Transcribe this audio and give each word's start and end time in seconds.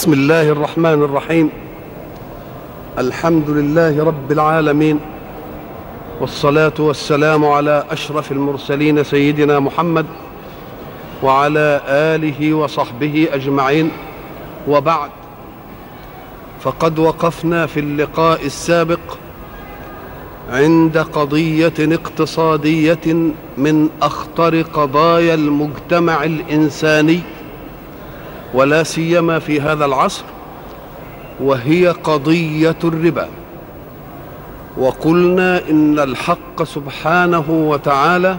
بسم 0.00 0.12
الله 0.12 0.48
الرحمن 0.48 1.02
الرحيم. 1.02 1.50
الحمد 2.98 3.50
لله 3.50 4.04
رب 4.04 4.32
العالمين. 4.32 5.00
والصلاة 6.20 6.72
والسلام 6.78 7.44
على 7.44 7.84
أشرف 7.90 8.32
المرسلين 8.32 9.04
سيدنا 9.04 9.60
محمد 9.60 10.06
وعلى 11.22 11.80
آله 11.88 12.54
وصحبه 12.54 13.28
أجمعين. 13.32 13.90
وبعد. 14.68 15.10
فقد 16.60 16.98
وقفنا 16.98 17.66
في 17.66 17.80
اللقاء 17.80 18.46
السابق 18.46 19.16
عند 20.50 20.98
قضية 20.98 21.78
اقتصادية 21.78 23.32
من 23.58 23.88
أخطر 24.02 24.62
قضايا 24.62 25.34
المجتمع 25.34 26.24
الإنساني. 26.24 27.20
ولا 28.54 28.82
سيما 28.82 29.38
في 29.38 29.60
هذا 29.60 29.84
العصر 29.84 30.24
وهي 31.40 31.88
قضية 31.88 32.76
الربا. 32.84 33.28
وقلنا 34.76 35.68
إن 35.70 35.98
الحق 35.98 36.62
سبحانه 36.62 37.44
وتعالى 37.48 38.36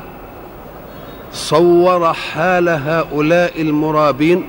صور 1.34 2.13
حال 2.13 2.70
هؤلاء 2.70 3.61
المرابين 3.61 4.43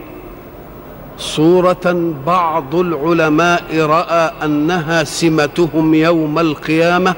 صورة 1.18 2.12
بعض 2.26 2.74
العلماء 2.74 3.76
رأى 3.76 4.32
أنها 4.44 5.04
سمتهم 5.04 5.94
يوم 5.94 6.38
القيامة 6.38 7.14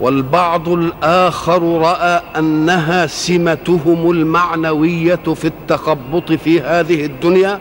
والبعض 0.00 0.68
الآخر 0.68 1.62
رأى 1.80 2.22
أنها 2.38 3.06
سمتهم 3.06 4.10
المعنوية 4.10 5.14
في 5.34 5.44
التخبط 5.44 6.32
في 6.32 6.60
هذه 6.60 7.04
الدنيا 7.04 7.58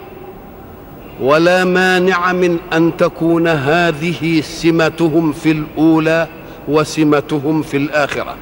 ولا 1.21 1.63
مانع 1.63 2.33
من 2.33 2.57
أن 2.73 2.97
تكون 2.97 3.47
هذه 3.47 4.41
سمتهم 4.41 5.31
في 5.31 5.51
الأولى 5.51 6.27
وسمتهم 6.67 7.61
في 7.61 7.77
الآخرة. 7.77 8.35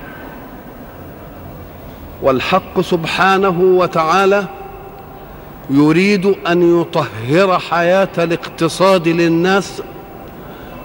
والحق 2.21 2.81
سبحانه 2.81 3.59
وتعالى 3.61 4.45
يريد 5.69 6.35
أن 6.47 6.81
يطهر 6.81 7.59
حياة 7.59 8.09
الاقتصاد 8.17 9.07
للناس 9.07 9.81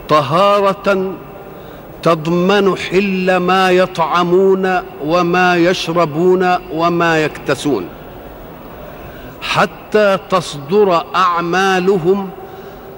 طهارة 0.09 1.15
تضمن 2.03 2.77
حل 2.77 3.37
ما 3.37 3.71
يطعمون 3.71 4.81
وما 5.05 5.57
يشربون 5.57 6.57
وما 6.73 7.25
يكتسون. 7.25 7.89
حتى 9.43 10.19
تصدر 10.31 11.05
أعمالهم 11.15 12.31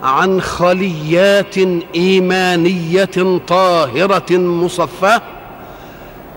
عن 0.03 0.41
خليات 0.41 1.55
إيمانية 1.95 3.41
طاهرة 3.47 4.37
مصفاة 4.37 5.23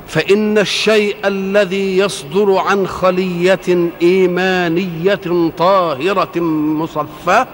فإن 0.07 0.57
الشيء 0.57 1.16
الذي 1.25 1.97
يصدر 1.97 2.57
عن 2.57 2.88
خلية 2.88 3.91
إيمانية 4.02 5.52
طاهرة 5.57 6.39
مصفاة 6.79 7.47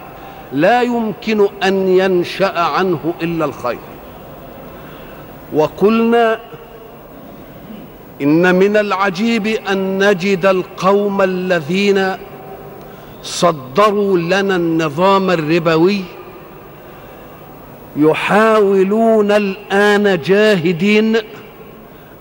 لا 0.52 0.82
يمكن 0.82 1.48
أن 1.62 1.88
ينشأ 1.88 2.60
عنه 2.60 3.14
إلا 3.22 3.44
الخير. 3.44 3.78
وقلنا 5.54 6.40
إن 8.22 8.54
من 8.54 8.76
العجيب 8.76 9.46
أن 9.46 10.08
نجد 10.08 10.46
القوم 10.46 11.22
الذين 11.22 12.16
صدروا 13.22 14.18
لنا 14.18 14.56
النظام 14.56 15.30
الربوي 15.30 16.04
يحاولون 17.96 19.32
الآن 19.32 20.20
جاهدين 20.20 21.16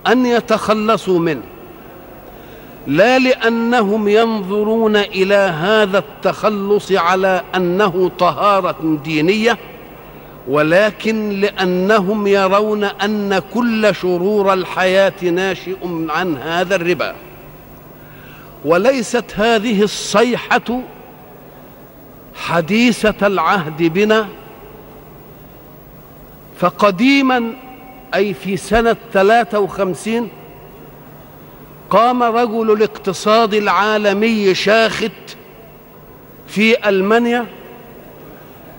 أن 0.07 0.25
يتخلصوا 0.25 1.19
منه. 1.19 1.41
لا 2.87 3.19
لأنهم 3.19 4.07
ينظرون 4.07 4.95
إلى 4.95 5.35
هذا 5.35 5.97
التخلص 5.97 6.91
على 6.91 7.41
أنه 7.55 8.11
طهارة 8.19 8.99
دينية 9.03 9.57
ولكن 10.47 11.29
لأنهم 11.29 12.27
يرون 12.27 12.83
أن 12.83 13.41
كل 13.53 13.95
شرور 13.95 14.53
الحياة 14.53 15.23
ناشئ 15.23 15.77
عن 16.09 16.37
هذا 16.37 16.75
الربا. 16.75 17.15
وليست 18.65 19.25
هذه 19.35 19.83
الصيحة 19.83 20.81
حديثة 22.35 23.27
العهد 23.27 23.83
بنا. 23.83 24.27
فقديما 26.59 27.53
أي 28.15 28.33
في 28.33 28.57
ثلاثة 29.13 29.59
وخمسين 29.59 30.29
قام 31.89 32.23
رجل 32.23 32.71
الاقتصاد 32.71 33.53
العالمي 33.53 34.55
شاخت 34.55 35.11
في 36.47 36.89
ألمانيا 36.89 37.45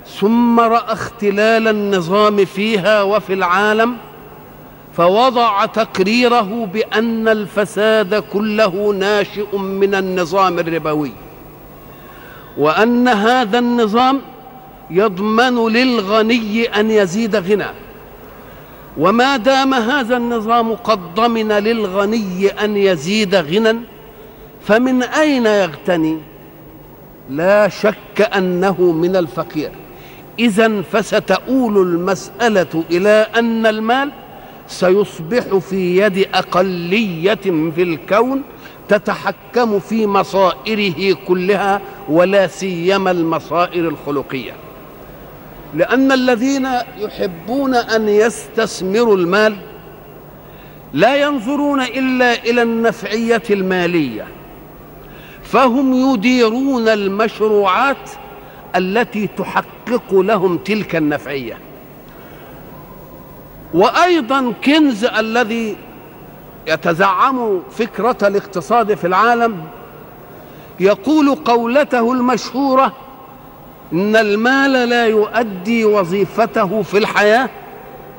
ثم 0.06 0.60
رأى 0.60 0.92
اختلال 0.92 1.68
النظام 1.68 2.44
فيها 2.44 3.02
وفي 3.02 3.32
العالم 3.32 3.96
فوضع 4.96 5.66
تقريره 5.66 6.68
بأن 6.72 7.28
الفساد 7.28 8.14
كله 8.14 8.94
ناشئ 8.98 9.56
من 9.56 9.94
النظام 9.94 10.58
الربوي 10.58 11.12
وأن 12.58 13.08
هذا 13.08 13.58
النظام 13.58 14.20
يضمن 14.90 15.68
للغني 15.68 16.64
أن 16.64 16.90
يزيد 16.90 17.36
غنى. 17.36 17.66
وما 18.98 19.36
دام 19.36 19.74
هذا 19.74 20.16
النظام 20.16 20.74
قد 20.74 21.14
ضمن 21.14 21.52
للغني 21.52 22.48
أن 22.48 22.76
يزيد 22.76 23.34
غنى 23.34 23.78
فمن 24.66 25.02
أين 25.02 25.46
يغتني؟ 25.46 26.18
لا 27.30 27.68
شك 27.68 28.20
أنه 28.36 28.80
من 28.80 29.16
الفقير. 29.16 29.70
إذا 30.38 30.82
فستؤول 30.82 31.76
المسألة 31.78 32.84
إلى 32.90 33.26
أن 33.36 33.66
المال 33.66 34.10
سيصبح 34.68 35.56
في 35.56 35.98
يد 35.98 36.28
أقلية 36.34 37.34
في 37.74 37.82
الكون 37.82 38.42
تتحكم 38.88 39.80
في 39.80 40.06
مصائره 40.06 41.16
كلها 41.26 41.80
ولا 42.08 42.46
سيما 42.46 43.10
المصائر 43.10 43.88
الخلقية. 43.88 44.52
لأن 45.74 46.12
الذين 46.12 46.68
يحبون 46.98 47.74
أن 47.74 48.08
يستثمروا 48.08 49.16
المال 49.16 49.56
لا 50.92 51.16
ينظرون 51.16 51.80
إلا 51.82 52.32
إلى 52.44 52.62
النفعية 52.62 53.42
المالية 53.50 54.26
فهم 55.42 56.12
يديرون 56.14 56.88
المشروعات 56.88 58.10
التي 58.76 59.26
تحقق 59.26 60.14
لهم 60.14 60.58
تلك 60.58 60.96
النفعية. 60.96 61.58
وأيضا 63.74 64.52
كنز 64.64 65.04
الذي 65.04 65.76
يتزعم 66.66 67.62
فكرة 67.70 68.16
الاقتصاد 68.22 68.94
في 68.94 69.06
العالم 69.06 69.64
يقول 70.80 71.34
قولته 71.34 72.12
المشهورة 72.12 72.92
إن 73.92 74.16
المال 74.16 74.72
لا 74.88 75.06
يؤدي 75.06 75.84
وظيفته 75.84 76.82
في 76.82 76.98
الحياة 76.98 77.48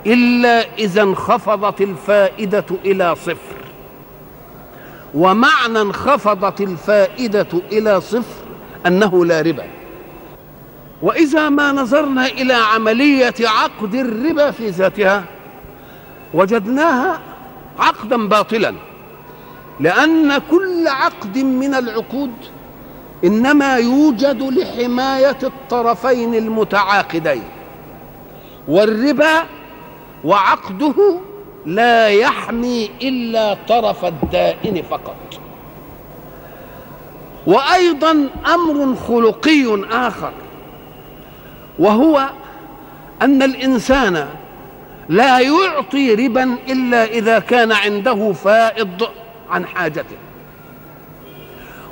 إلا 0.05 0.65
إذا 0.79 1.01
انخفضت 1.01 1.81
الفائدة 1.81 2.65
إلى 2.85 3.15
صفر. 3.15 3.55
ومعنى 5.13 5.81
انخفضت 5.81 6.61
الفائدة 6.61 7.47
إلى 7.71 8.01
صفر 8.01 8.43
أنه 8.85 9.25
لا 9.25 9.41
ربا. 9.41 9.63
وإذا 11.03 11.49
ما 11.49 11.71
نظرنا 11.71 12.25
إلى 12.25 12.53
عملية 12.53 13.33
عقد 13.41 13.95
الربا 13.95 14.51
في 14.51 14.69
ذاتها 14.69 15.23
وجدناها 16.33 17.19
عقدا 17.79 18.27
باطلا 18.27 18.73
لأن 19.79 20.37
كل 20.37 20.87
عقد 20.87 21.37
من 21.37 21.73
العقود 21.75 22.31
إنما 23.23 23.75
يوجد 23.77 24.41
لحماية 24.41 25.37
الطرفين 25.43 26.35
المتعاقدين 26.35 27.43
والربا 28.67 29.43
وعقده 30.23 31.19
لا 31.65 32.07
يحمي 32.07 32.89
إلا 33.01 33.57
طرف 33.67 34.05
الدائن 34.05 34.83
فقط. 34.89 35.15
وأيضا 37.47 38.29
أمر 38.53 38.95
خلقي 38.95 39.83
آخر 39.91 40.31
وهو 41.79 42.29
أن 43.21 43.43
الإنسان 43.43 44.27
لا 45.09 45.39
يعطي 45.39 46.15
ربا 46.15 46.57
إلا 46.69 47.05
إذا 47.05 47.39
كان 47.39 47.71
عنده 47.71 48.33
فائض 48.33 49.09
عن 49.49 49.65
حاجته. 49.65 50.17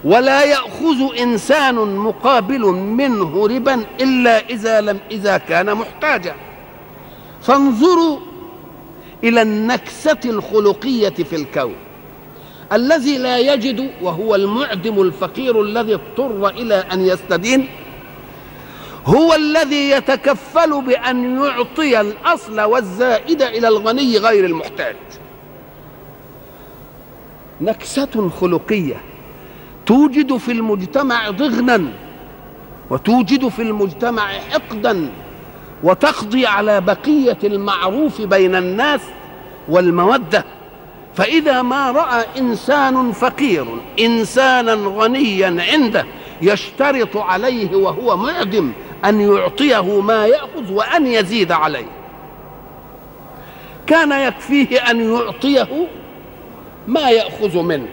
ولا 0.04 0.44
يأخذ 0.44 1.20
إنسان 1.20 1.76
مقابل 1.76 2.62
منه 2.72 3.48
ربا 3.48 3.86
إلا 4.02 4.50
إذا 4.50 4.82
لم 4.82 5.00
إذا 5.12 5.38
كان 5.38 5.74
محتاجا. 5.74 6.36
فانظروا 7.42 8.20
إلى 9.24 9.42
النكسة 9.42 10.20
الخلقية 10.26 11.10
في 11.10 11.36
الكون. 11.36 11.76
الذي 12.74 13.18
لا 13.18 13.40
يجد 13.40 13.90
وهو 14.02 14.36
المعدم 14.36 15.02
الفقير 15.02 15.62
الذي 15.62 15.94
اضطر 15.94 16.50
إلى 16.50 16.76
أن 16.76 17.06
يستدين 17.06 17.68
هو 19.06 19.34
الذي 19.34 19.90
يتكفل 19.90 20.82
بأن 20.82 21.40
يعطي 21.44 22.02
الأصل 22.02 22.62
والزائد 22.62 23.42
إلى 23.42 23.68
الغني 23.68 24.18
غير 24.18 24.46
المحتاج. 24.46 24.96
نكسة 27.62 28.30
خلقية 28.42 28.96
توجد 29.86 30.38
في 30.38 30.52
المجتمع 30.52 31.30
ضغنا 31.30 31.84
وتوجد 32.90 33.48
في 33.48 33.62
المجتمع 33.62 34.28
حقدا 34.28 35.10
وتقضي 35.84 36.48
على 36.48 36.82
بقية 36.82 37.38
المعروف 37.44 38.22
بين 38.22 38.56
الناس 38.56 39.02
والمودة. 39.70 40.46
فإذا 41.16 41.62
ما 41.62 41.92
رأى 41.92 42.26
إنسان 42.38 43.12
فقير 43.12 43.66
إنسانا 44.00 44.74
غنيا 44.74 45.66
عنده 45.72 46.06
يشترط 46.42 47.18
عليه 47.18 47.76
وهو 47.76 48.18
معدم 48.18 48.72
أن 49.06 49.22
يعطيه 49.22 50.02
ما 50.02 50.26
يأخذ 50.26 50.72
وأن 50.72 51.08
يزيد 51.08 51.52
عليه. 51.52 51.86
كان 53.88 54.12
يكفيه 54.12 54.78
أن 54.78 55.14
يعطيه 55.14 55.88
ما 56.88 57.10
يأخذ 57.10 57.62
منه 57.62 57.88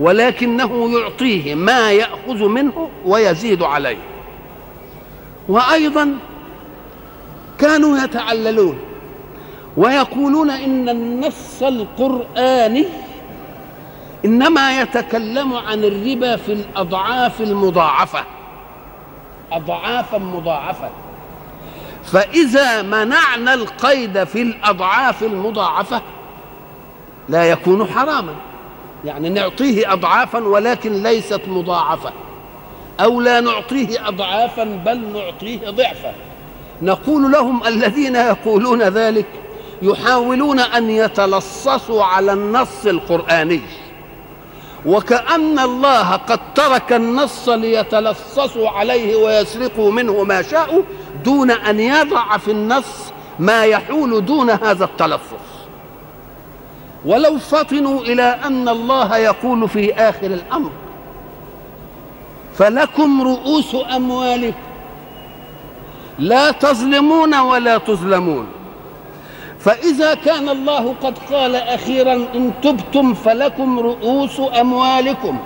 ولكنه 0.00 0.98
يعطيه 0.98 1.54
ما 1.54 1.92
يأخذ 1.92 2.48
منه 2.48 2.88
ويزيد 3.04 3.62
عليه. 3.62 3.98
وأيضا 5.48 6.16
كانوا 7.58 7.98
يتعللون 7.98 8.78
ويقولون 9.76 10.50
إن 10.50 10.88
النص 10.88 11.62
القرآني 11.62 12.86
إنما 14.24 14.80
يتكلم 14.80 15.54
عن 15.54 15.84
الربا 15.84 16.36
في 16.36 16.52
الأضعاف 16.52 17.40
المضاعفة. 17.40 18.24
أضعافا 19.56 20.18
مضاعفة 20.18 20.90
فإذا 22.04 22.82
منعنا 22.82 23.54
القيد 23.54 24.24
في 24.24 24.42
الأضعاف 24.42 25.22
المضاعفة 25.22 26.02
لا 27.28 27.44
يكون 27.44 27.86
حراما. 27.86 28.34
يعني 29.04 29.28
نعطيه 29.28 29.92
أضعافا 29.92 30.38
ولكن 30.38 31.02
ليست 31.02 31.40
مضاعفة. 31.46 32.12
أو 33.00 33.20
لا 33.20 33.40
نعطيه 33.40 34.08
أضعافا 34.08 34.64
بل 34.64 35.00
نعطيه 35.12 35.70
ضعفا. 35.70 36.14
نقول 36.82 37.32
لهم 37.32 37.66
الذين 37.66 38.16
يقولون 38.16 38.82
ذلك 38.82 39.26
يحاولون 39.82 40.60
أن 40.60 40.90
يتلصصوا 40.90 42.04
على 42.04 42.32
النص 42.32 42.86
القرآني. 42.86 43.60
وكأن 44.86 45.58
الله 45.58 46.16
قد 46.16 46.40
ترك 46.54 46.92
النص 46.92 47.48
ليتلصصوا 47.48 48.68
عليه 48.68 49.16
ويسرقوا 49.16 49.92
منه 49.92 50.24
ما 50.24 50.42
شاءوا 50.42 50.82
دون 51.24 51.50
أن 51.50 51.80
يضع 51.80 52.36
في 52.36 52.50
النص 52.50 53.12
ما 53.38 53.64
يحول 53.64 54.24
دون 54.24 54.50
هذا 54.50 54.84
التلصص. 54.84 55.52
ولو 57.04 57.38
فطنوا 57.38 58.00
إلى 58.00 58.22
أن 58.22 58.68
الله 58.68 59.16
يقول 59.16 59.68
في 59.68 59.94
آخر 59.94 60.26
الأمر 60.26 60.70
فلكم 62.58 63.22
رؤوس 63.22 63.76
أموالكم. 63.96 64.58
لا 66.18 66.50
تظلمون 66.50 67.34
ولا 67.34 67.78
تظلمون. 67.78 68.46
فإذا 69.64 70.14
كان 70.14 70.48
الله 70.48 70.94
قد 71.02 71.18
قال 71.18 71.56
أخيرا 71.56 72.12
إن 72.12 72.52
تبتم 72.62 73.14
فلكم 73.14 73.78
رؤوس 73.78 74.40
أموالكم. 74.60 75.38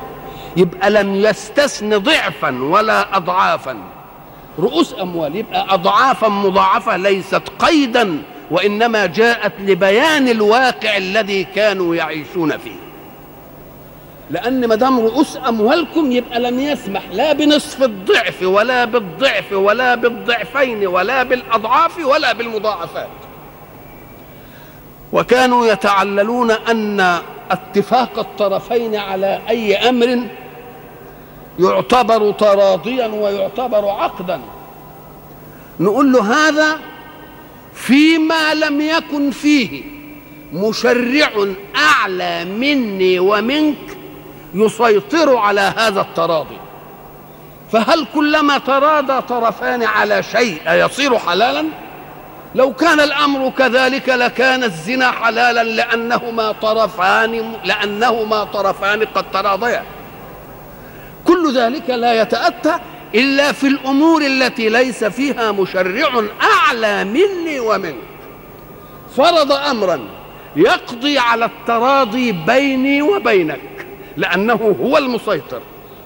يبقى 0.57 0.91
لم 0.91 1.15
يستثن 1.15 1.99
ضعفا 1.99 2.63
ولا 2.63 3.17
أضعافا. 3.17 3.77
رؤوس 4.59 4.95
أموال 5.01 5.37
يبقى 5.37 5.67
أضعافا 5.75 6.29
مضاعفة 6.29 6.97
ليست 6.97 7.43
قيدا 7.59 8.23
وإنما 8.51 9.07
جاءت 9.07 9.53
لبيان 9.61 10.29
الواقع 10.29 10.97
الذي 10.97 11.45
كانوا 11.45 11.95
يعيشون 11.95 12.59
فيه. 12.59 12.87
لأن 14.31 14.69
ما 14.69 14.75
دام 14.75 15.01
رؤوس 15.01 15.39
أموالكم 15.49 16.13
يبقى 16.13 16.41
لم 16.41 16.61
يسمح 16.61 17.03
لا 17.13 17.33
بنصف 17.33 17.83
الضعف 17.83 18.43
ولا 18.43 18.85
بالضعف 18.85 19.53
ولا 19.53 19.95
بالضعفين 19.95 20.87
ولا 20.87 21.23
بالأضعاف 21.23 22.07
ولا 22.07 22.33
بالمضاعفات. 22.33 23.09
وكانوا 25.13 25.67
يتعللون 25.67 26.51
أن 26.51 27.21
اتفاق 27.51 28.19
الطرفين 28.19 28.97
على 28.97 29.41
أي 29.49 29.77
أمر 29.89 30.27
يعتبر 31.59 32.33
تراضيا 32.33 33.07
ويعتبر 33.07 33.89
عقدا. 33.89 34.41
نقول 35.81 36.13
له 36.13 36.49
هذا 36.49 36.79
فيما 37.75 38.55
لم 38.55 38.81
يكن 38.81 39.31
فيه 39.31 39.83
مشرع 40.53 41.31
أعلى 41.77 42.45
مني 42.45 43.19
ومنك 43.19 43.77
يسيطر 44.55 45.37
على 45.37 45.61
هذا 45.61 46.01
التراضي. 46.01 46.59
فهل 47.73 48.07
كلما 48.15 48.59
تراضى 48.59 49.23
طرفان 49.23 49.83
على 49.83 50.23
شيء 50.23 50.61
يصير 50.69 51.19
حلالا؟ 51.19 51.65
لو 52.57 52.73
كان 52.73 53.01
الأمر 53.01 53.51
كذلك 53.51 54.09
لكان 54.09 54.65
الزنا 54.65 55.11
حلالا 55.11 55.65
لأنهما 55.65 56.53
طرفان 56.53 57.53
لأنهما 57.65 58.45
طرفان 58.45 59.05
قد 59.05 59.31
تراضيا. 59.33 59.85
كل 61.25 61.55
ذلك 61.55 61.91
لا 61.91 62.23
يتأتى 62.23 62.79
إلا 63.15 63.53
في 63.53 63.67
الأمور 63.67 64.23
التي 64.23 64.69
ليس 64.69 65.05
فيها 65.05 65.53
مشرع 65.53 66.23
أعلى 66.43 67.05
مني 67.05 67.61
ومنك. 67.61 67.95
فرض 69.17 69.53
أمرا 69.53 70.01
يقضي 70.57 71.19
على 71.19 71.45
التراضي 71.45 72.33
بيني 72.33 73.03
وبينك 73.03 73.87
لأنه 74.17 74.77
هو 74.83 74.99
المسيطر. 74.99 75.61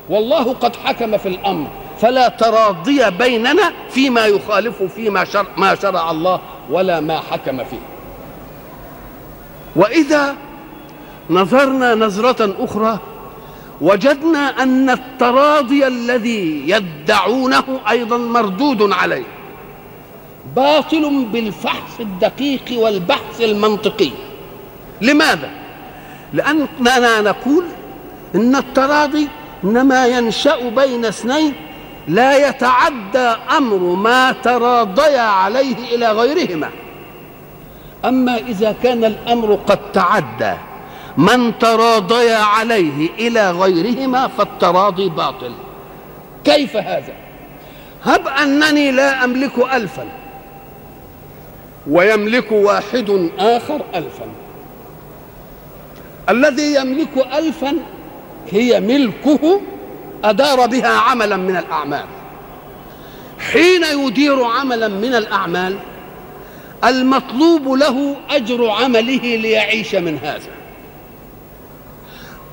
والله 0.08 0.52
قد 0.52 0.76
حكم 0.76 1.18
في 1.18 1.28
الأمر 1.28 1.70
فلا 2.00 2.28
تراضي 2.28 3.10
بيننا 3.10 3.72
فيما 3.90 4.26
يخالف 4.26 4.82
فيما 4.82 5.24
شرع 5.24 5.46
ما 5.56 5.74
شرع 5.74 6.10
الله 6.10 6.40
ولا 6.70 7.00
ما 7.00 7.20
حكم 7.20 7.64
فيه. 7.64 7.80
وإذا 9.76 10.36
نظرنا 11.30 11.94
نظرة 11.94 12.54
أخرى 12.58 12.98
وجدنا 13.80 14.62
أن 14.62 14.90
التراضي 14.90 15.86
الذي 15.86 16.70
يدعونه 16.70 17.64
أيضا 17.90 18.16
مردود 18.16 18.92
عليه 18.92 19.24
باطل 20.56 21.26
بالفحص 21.32 22.00
الدقيق 22.00 22.64
والبحث 22.72 23.40
المنطقي. 23.40 24.10
لماذا؟ 25.00 25.50
لاننا 26.32 27.20
نقول 27.20 27.64
إن 28.34 28.56
التراضي 28.56 29.28
إنما 29.64 30.06
ينشأ 30.06 30.68
بين 30.68 31.04
اثنين 31.04 31.54
لا 32.08 32.48
يتعدى 32.48 33.36
أمر 33.56 33.76
ما 33.76 34.32
تراضيا 34.32 35.20
عليه 35.20 35.94
إلى 35.94 36.12
غيرهما. 36.12 36.70
أما 38.04 38.36
إذا 38.36 38.74
كان 38.82 39.04
الأمر 39.04 39.54
قد 39.66 39.92
تعدى 39.92 40.54
من 41.16 41.58
تراضيا 41.58 42.36
عليه 42.36 43.08
إلى 43.18 43.50
غيرهما 43.50 44.28
فالتراضي 44.28 45.08
باطل. 45.08 45.52
كيف 46.44 46.76
هذا؟ 46.76 47.12
هب 48.04 48.28
أنني 48.28 48.90
لا 48.90 49.24
أملك 49.24 49.58
الفا 49.74 50.08
ويملك 51.90 52.52
واحد 52.52 53.30
آخر 53.38 53.80
الفا. 53.94 54.26
الذي 56.28 56.74
يملك 56.74 57.26
الفا 57.38 57.76
هي 58.50 58.80
ملكه 58.80 59.60
أدار 60.24 60.66
بها 60.66 60.88
عملا 60.88 61.36
من 61.36 61.56
الأعمال. 61.56 62.04
حين 63.52 63.84
يدير 63.84 64.44
عملا 64.44 64.88
من 64.88 65.14
الأعمال 65.14 65.76
المطلوب 66.84 67.68
له 67.68 68.16
أجر 68.30 68.70
عمله 68.70 69.36
ليعيش 69.36 69.94
من 69.94 70.18
هذا. 70.22 70.50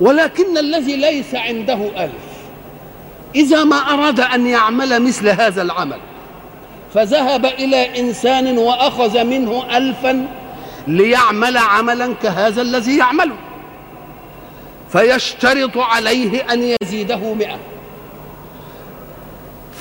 ولكن 0.01 0.57
الذي 0.57 0.95
ليس 0.95 1.35
عنده 1.35 1.79
ألف 1.97 2.27
إذا 3.35 3.63
ما 3.63 3.75
أراد 3.75 4.19
أن 4.19 4.47
يعمل 4.47 5.01
مثل 5.01 5.29
هذا 5.29 5.61
العمل 5.61 5.99
فذهب 6.93 7.45
إلى 7.45 7.99
إنسان 7.99 8.57
وأخذ 8.57 9.23
منه 9.23 9.77
ألفا 9.77 10.27
ليعمل 10.87 11.57
عملا 11.57 12.13
كهذا 12.13 12.61
الذي 12.61 12.97
يعمله. 12.97 13.35
فيشترط 14.91 15.77
عليه 15.77 16.53
أن 16.53 16.75
يزيده 16.81 17.33
مئة. 17.33 17.59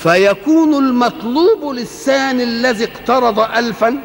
فيكون 0.03 0.73
المطلوب 0.73 1.73
للثاني 1.73 2.43
الذي 2.43 2.83
اقترض 2.83 3.39
ألفا 3.39 3.97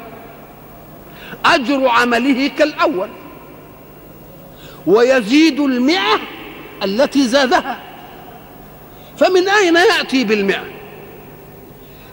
أجر 1.44 1.88
عمله 1.88 2.48
كالأول 2.48 3.08
ويزيد 4.86 5.60
المئة 5.60 6.20
التي 6.84 7.28
زادها. 7.28 7.80
فمن 9.18 9.48
أين 9.48 9.76
يأتي 9.76 10.24
بالمئة؟ 10.24 10.64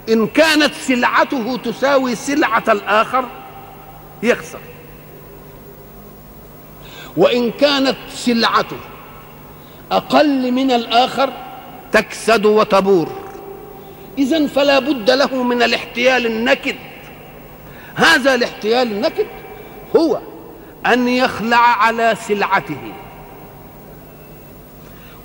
إن 0.10 0.27
كانت 0.27 0.74
سلعته 0.74 1.58
تساوي 1.58 2.15
سلعة 2.15 2.63
الآخر 2.67 3.25
يخسر. 4.24 4.60
وإن 7.19 7.51
كانت 7.51 7.97
سلعته 8.13 8.77
أقل 9.91 10.51
من 10.51 10.71
الآخر 10.71 11.29
تكسد 11.91 12.45
وتبور. 12.45 13.07
إذا 14.17 14.47
فلا 14.47 14.79
بد 14.79 15.11
له 15.11 15.43
من 15.43 15.63
الاحتيال 15.63 16.25
النكد. 16.25 16.75
هذا 17.95 18.35
الاحتيال 18.35 18.91
النكد 18.91 19.25
هو 19.95 20.19
أن 20.85 21.07
يخلع 21.07 21.57
على 21.57 22.15
سلعته 22.27 22.93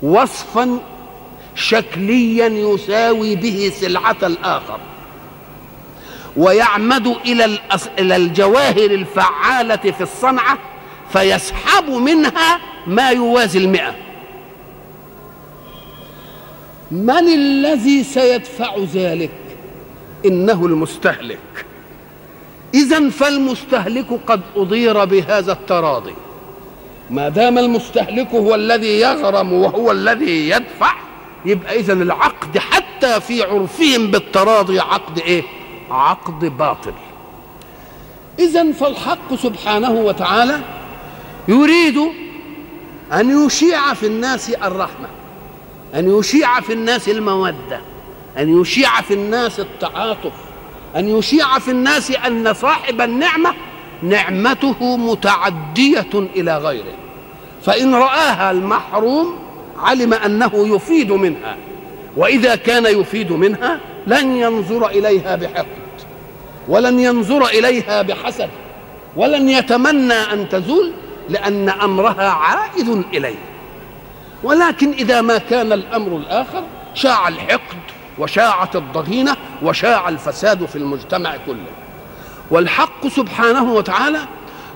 وصفا 0.03 0.79
شكليا 1.55 2.47
يساوي 2.47 3.35
به 3.35 3.71
سلعة 3.79 4.17
الآخر 4.23 4.79
ويعمد 6.37 7.07
إلى 7.97 8.15
الجواهر 8.15 8.91
الفعالة 8.91 9.91
في 9.91 10.01
الصنعة 10.01 10.57
فيسحب 11.13 11.89
منها 11.89 12.59
ما 12.87 13.09
يوازي 13.09 13.59
المئة. 13.59 13.95
من 16.91 17.27
الذي 17.27 18.03
سيدفع 18.03 18.75
ذلك؟ 18.93 19.31
إنه 20.25 20.65
المستهلك. 20.65 21.65
إذا 22.73 23.09
فالمستهلك 23.09 24.19
قد 24.27 24.41
أضير 24.55 25.05
بهذا 25.05 25.51
التراضي. 25.51 26.13
ما 27.09 27.29
دام 27.29 27.57
المستهلك 27.57 28.29
هو 28.29 28.55
الذي 28.55 28.99
يغرم 28.99 29.53
وهو 29.53 29.91
الذي 29.91 30.49
يدفع 30.49 30.93
يبقى 31.45 31.79
إذا 31.79 31.93
العقد 31.93 32.57
حتى 32.57 33.21
في 33.21 33.43
عرفهم 33.43 34.11
بالتراضي 34.11 34.79
عقد 34.79 35.19
إيه؟ 35.19 35.43
عقد 35.91 36.57
باطل. 36.57 36.93
إذا 38.39 38.71
فالحق 38.71 39.35
سبحانه 39.35 39.91
وتعالى 39.91 40.59
يريد 41.47 41.97
أن 43.13 43.45
يشيع 43.45 43.93
في 43.93 44.07
الناس 44.07 44.49
الرحمة 44.49 45.07
أن 45.95 46.19
يشيع 46.19 46.61
في 46.61 46.73
الناس 46.73 47.09
المودة 47.09 47.79
أن 48.37 48.61
يشيع 48.61 49.01
في 49.01 49.13
الناس 49.13 49.59
التعاطف 49.59 50.31
أن 50.95 51.09
يشيع 51.17 51.59
في 51.59 51.71
الناس 51.71 52.11
أن 52.11 52.53
صاحب 52.53 53.01
النعمة 53.01 53.53
نعمته 54.03 54.97
متعدية 54.97 56.09
إلى 56.13 56.57
غيره. 56.57 56.93
فإن 57.65 57.95
رآها 57.95 58.51
المحروم 58.51 59.35
علم 59.79 60.13
أنه 60.13 60.75
يفيد 60.75 61.11
منها 61.11 61.57
وإذا 62.17 62.55
كان 62.55 62.85
يفيد 62.85 63.31
منها 63.31 63.79
لن 64.07 64.35
ينظر 64.35 64.87
إليها 64.87 65.35
بحقد 65.35 65.65
ولن 66.67 66.99
ينظر 66.99 67.45
إليها 67.45 68.01
بحسد 68.01 68.49
ولن 69.15 69.49
يتمنى 69.49 70.13
أن 70.13 70.49
تزول 70.49 70.91
لأن 71.29 71.69
أمرها 71.69 72.29
عائد 72.29 73.03
إليه. 73.13 73.39
ولكن 74.43 74.91
إذا 74.91 75.21
ما 75.21 75.37
كان 75.37 75.73
الأمر 75.73 76.17
الآخر 76.17 76.63
شاع 76.93 77.27
الحقد 77.27 77.77
وشاعت 78.17 78.75
الضغينة 78.75 79.35
وشاع 79.63 80.09
الفساد 80.09 80.65
في 80.65 80.75
المجتمع 80.75 81.37
كله. 81.45 81.71
والحق 82.51 83.07
سبحانه 83.07 83.73
وتعالى 83.73 84.19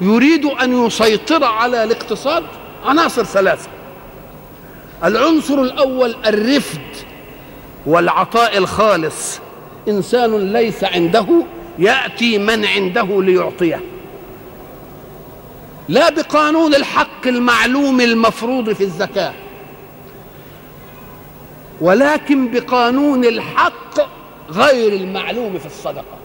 يريد 0.02 0.46
أن 0.46 0.86
يسيطر 0.86 1.44
على 1.44 1.84
الاقتصاد 1.84 2.44
عناصر 2.86 3.24
ثلاثة. 3.24 3.70
العنصر 5.04 5.62
الأول 5.62 6.16
الرفد 6.26 6.82
والعطاء 7.86 8.58
الخالص. 8.58 9.40
إنسان 9.88 10.54
ليس 10.54 10.84
عنده 10.84 11.44
يأتي 11.80 12.38
من 12.38 12.66
عنده 12.66 13.24
ليعطيه. 13.24 13.82
لا 15.90 16.10
بقانون 16.10 16.76
الحق 16.76 17.28
المعلوم 17.28 18.02
المفروض 18.02 18.74
في 18.74 18.84
الزكاة. 18.84 19.34
ولكن 21.82 22.52
بقانون 22.52 23.26
الحق 23.26 24.00
غير 24.50 24.94
المعلوم 24.94 25.60
في 25.60 25.66
الصدقة. 25.66 26.18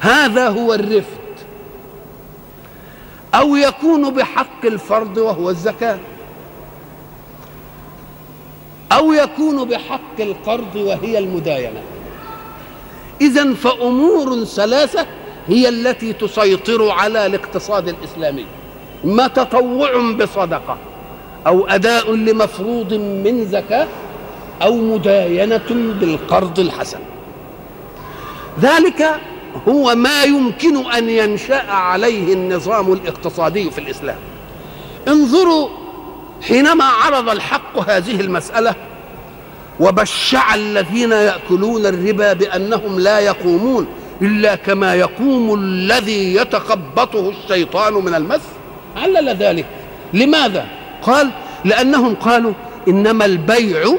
هذا 0.00 0.48
هو 0.48 0.74
الرفد 0.74 1.16
أو 3.34 3.56
يكون 3.56 4.10
بحق 4.10 4.64
الفرض 4.64 5.16
وهو 5.16 5.50
الزكاة. 5.50 5.98
أو 8.92 9.12
يكون 9.12 9.64
بحق 9.64 10.20
القرض 10.20 10.76
وهي 10.76 11.18
المداينة. 11.18 11.82
اذا 13.20 13.54
فأمور 13.54 14.44
ثلاثة 14.44 15.06
هي 15.48 15.68
التي 15.68 16.12
تسيطر 16.12 16.90
على 16.90 17.26
الاقتصاد 17.26 17.88
الإسلامي. 17.88 18.46
ما 19.04 19.26
تطوع 19.26 20.12
بصدقة 20.12 20.76
أو 21.46 21.66
أداء 21.66 22.14
لمفروض 22.14 22.94
من 22.94 23.46
زكاة 23.50 23.86
أو 24.62 24.74
مداينة 24.76 25.94
بالقرض 26.00 26.58
الحسن. 26.58 27.00
ذلك 28.60 29.20
هو 29.68 29.94
ما 29.94 30.22
يمكن 30.22 30.90
أن 30.90 31.10
ينشأ 31.10 31.70
عليه 31.70 32.32
النظام 32.32 32.92
الاقتصادي 32.92 33.70
في 33.70 33.78
الإسلام. 33.78 34.18
انظروا 35.08 35.68
حينما 36.42 36.84
عرض 36.84 37.28
الحق 37.28 37.90
هذه 37.90 38.20
المسألة 38.20 38.74
وبشع 39.80 40.54
الذين 40.54 41.12
يأكلون 41.12 41.86
الربا 41.86 42.32
بأنهم 42.32 43.00
لا 43.00 43.18
يقومون 43.18 43.86
إلا 44.22 44.54
كما 44.54 44.94
يقوم 44.94 45.54
الذي 45.54 46.34
يتخبطه 46.34 47.30
الشيطان 47.30 47.94
من 47.94 48.14
المس. 48.14 48.40
علل 48.96 49.28
ذلك. 49.28 49.66
لماذا؟ 50.12 50.66
قال 51.02 51.30
لأنهم 51.64 52.14
قالوا 52.14 52.52
إنما 52.88 53.24
البيع 53.24 53.94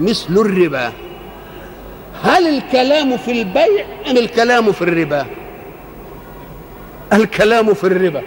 مثل 0.00 0.30
الربا. 0.30 0.92
هل 2.22 2.46
الكلام 2.46 3.16
في 3.16 3.30
البيع 3.30 3.86
أم 4.10 4.16
الكلام 4.16 4.72
في 4.72 4.82
الربا؟ 4.82 5.26
الكلام 7.12 7.74
في 7.74 7.84
الربا. 7.84 8.22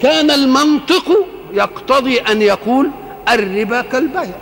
كان 0.00 0.30
المنطق 0.30 1.26
يقتضي 1.52 2.18
أن 2.18 2.42
يقول 2.42 2.90
الربا 3.28 3.82
كالبيع. 3.82 4.34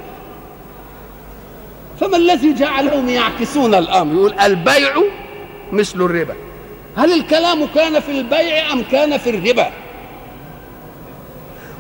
فما 2.00 2.16
الذي 2.16 2.54
جعلهم 2.54 3.09
يعكسون 3.09 3.75
الأمر؟ 3.75 4.14
يقول 4.14 4.33
البيع 4.33 5.02
مثل 5.73 6.00
الربا. 6.00 6.35
هل 6.97 7.12
الكلام 7.12 7.66
كان 7.66 8.00
في 8.00 8.11
البيع 8.11 8.73
أم 8.73 8.83
كان 8.83 9.19
في 9.19 9.30
الربا؟ 9.30 9.71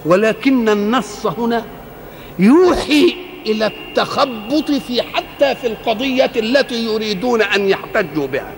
ولكن 0.06 0.68
النص 0.68 1.26
هنا 1.26 1.64
يوحي 2.38 3.16
إلى 3.46 3.66
التخبط 3.66 4.70
في 4.70 5.02
حتى 5.02 5.54
في 5.54 5.66
القضية 5.66 6.30
التي 6.36 6.84
يريدون 6.84 7.42
أن 7.42 7.68
يحتجوا 7.68 8.26
بها. 8.26 8.52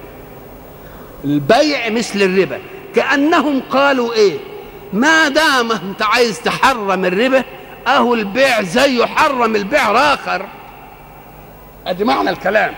البيع 1.25 1.89
مثل 1.89 2.23
الربا. 2.23 2.59
كأنهم 2.95 3.63
قالوا 3.71 4.13
إيه؟ 4.15 4.39
ما 4.93 5.29
دام 5.29 5.73
أنت 5.73 6.03
عايز 6.03 6.41
تحرم 6.41 7.05
الربا 7.05 7.45
أهو 7.87 8.15
البيع 8.15 8.63
زي 8.63 8.99
يحرم 8.99 9.57
البيع 9.57 10.15
اخر 10.15 10.47
ادي 11.87 12.05
معنى 12.05 12.31
الكلام. 12.31 12.75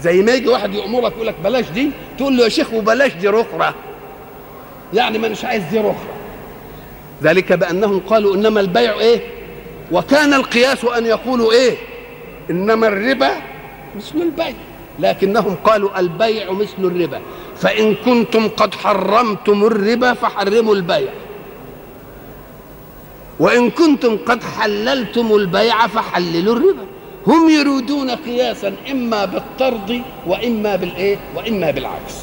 زي 0.00 0.22
ما 0.22 0.32
يجي 0.32 0.48
واحد 0.48 0.74
يأمرك 0.74 1.12
يقول 1.12 1.26
لك 1.26 1.34
بلاش 1.44 1.70
دي 1.70 1.90
تقول 2.18 2.36
له 2.36 2.44
يا 2.44 2.48
شيخ 2.48 2.72
وبلاش 2.72 3.12
دي 3.12 3.28
رخره 3.28 3.74
يعني 4.94 5.18
ما 5.18 5.28
مش 5.28 5.44
عايز 5.44 5.62
دي 5.64 5.78
رخره 5.78 6.14
ذلك 7.22 7.52
بأنهم 7.52 8.00
قالوا 8.00 8.34
إنما 8.34 8.60
البيع 8.60 9.00
إيه؟ 9.00 9.20
وكان 9.92 10.34
القياس 10.34 10.84
أن 10.84 11.06
يقولوا 11.06 11.52
إيه؟ 11.52 11.76
إنما 12.50 12.88
الربا 12.88 13.30
مثل 13.96 14.22
البيع. 14.22 14.54
لكنهم 14.98 15.56
قالوا 15.64 16.00
البيع 16.00 16.52
مثل 16.52 16.78
الربا. 16.78 17.20
فإن 17.56 17.94
كنتم 17.94 18.48
قد 18.48 18.74
حرمتم 18.74 19.64
الربا 19.64 20.14
فحرموا 20.14 20.74
البيع. 20.74 21.12
وإن 23.40 23.70
كنتم 23.70 24.16
قد 24.16 24.42
حللتم 24.42 25.34
البيع 25.34 25.86
فحللوا 25.86 26.56
الربا. 26.56 26.86
هم 27.26 27.48
يريدون 27.50 28.10
قياسا 28.10 28.74
إما 28.90 29.24
بالطرد 29.24 30.02
وإما 30.26 30.76
بالإيه؟ 30.76 31.18
وإما 31.36 31.70
بالعكس. 31.70 32.14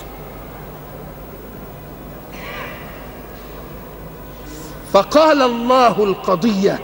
فقال 4.94 5.42
الله 5.42 6.04
القضية 6.04 6.80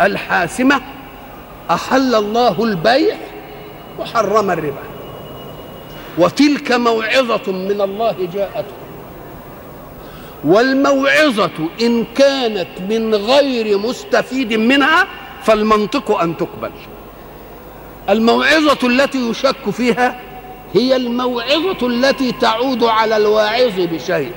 الحاسمة 0.00 0.80
أحل 1.70 2.14
الله 2.14 2.64
البيع 2.64 3.16
وحرم 3.98 4.50
الربا. 4.50 4.82
وتلك 6.18 6.72
موعظة 6.72 7.52
من 7.52 7.80
الله 7.80 8.28
جاءته. 8.34 8.74
والموعظة 10.44 11.68
إن 11.82 12.04
كانت 12.04 12.68
من 12.88 13.14
غير 13.14 13.78
مستفيد 13.78 14.52
منها 14.52 15.06
فالمنطق 15.42 16.20
أن 16.20 16.36
تقبل. 16.36 16.70
الموعظة 18.10 18.88
التي 18.88 19.30
يشك 19.30 19.70
فيها 19.70 20.20
هي 20.74 20.96
الموعظة 20.96 21.86
التي 21.86 22.32
تعود 22.32 22.84
على 22.84 23.16
الواعظ 23.16 23.80
بشيء. 23.80 24.32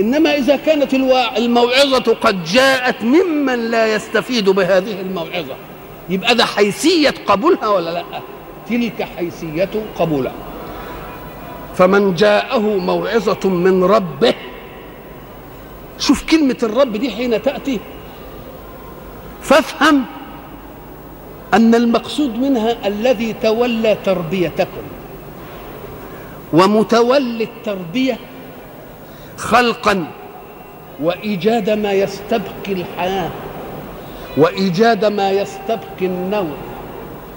إنما 0.00 0.34
إذا 0.36 0.56
كانت 0.56 0.94
الموعظة 1.36 2.14
قد 2.14 2.44
جاءت 2.44 3.02
ممن 3.02 3.70
لا 3.70 3.94
يستفيد 3.94 4.48
بهذه 4.50 5.00
الموعظة. 5.00 5.54
يبقى 6.08 6.34
ده 6.34 6.44
حيثية 6.44 7.14
قبولها 7.26 7.68
ولا 7.68 7.90
لأ؟ 7.90 8.04
تلك 8.68 9.08
حيثية 9.16 9.70
قبولها. 9.98 10.32
فمن 11.74 12.14
جاءه 12.14 12.58
موعظة 12.60 13.48
من 13.48 13.84
ربه 13.84 14.34
شوف 15.98 16.24
كلمة 16.30 16.56
الرب 16.62 16.92
دي 16.96 17.10
حين 17.10 17.42
تأتي. 17.42 17.80
فافهم 19.42 20.04
أن 21.54 21.74
المقصود 21.74 22.38
منها 22.38 22.86
الذي 22.86 23.34
تولى 23.42 23.96
تربيتكم. 24.04 24.82
ومتولي 26.52 27.44
التربية 27.44 28.18
خلقا 29.36 30.06
وإيجاد 31.02 31.70
ما 31.70 31.92
يستبقي 31.92 32.72
الحياة 32.72 33.30
وإيجاد 34.36 35.04
ما 35.04 35.30
يستبقي 35.30 36.06
النوم 36.06 36.52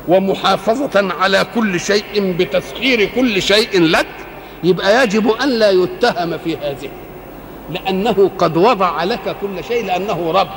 ومحافظة 0.07 1.13
على 1.13 1.45
كل 1.55 1.79
شيء 1.79 2.35
بتسخير 2.39 3.05
كل 3.15 3.41
شيء 3.41 3.81
لك. 3.81 4.07
يبقى 4.63 5.03
يجب 5.03 5.31
أن 5.31 5.49
لا 5.49 5.69
يتهم 5.69 6.37
في 6.37 6.57
هذه 6.57 6.89
لأنه 7.69 8.31
قد 8.37 8.57
وضع 8.57 9.03
لك 9.03 9.35
كل 9.41 9.63
شيء 9.63 9.85
لأنه 9.85 10.31
رب. 10.31 10.49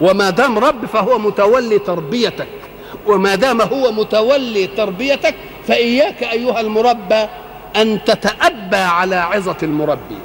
وما 0.00 0.30
دام 0.30 0.58
رب 0.58 0.86
فهو 0.86 1.18
متولي 1.18 1.78
تربيتك. 1.78 2.65
وما 3.06 3.34
دام 3.34 3.60
هو 3.60 3.92
متولي 3.92 4.66
تربيتك 4.66 5.34
فإياك 5.68 6.22
أيها 6.22 6.60
المربى 6.60 7.26
أن 7.76 8.04
تتأبى 8.04 8.76
على 8.76 9.16
عظة 9.16 9.56
المربي. 9.62 10.18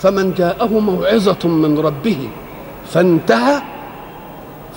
فمن 0.00 0.34
جاءه 0.34 0.78
موعظة 0.78 1.48
من 1.48 1.78
ربه 1.78 2.28
فانتهى 2.92 3.62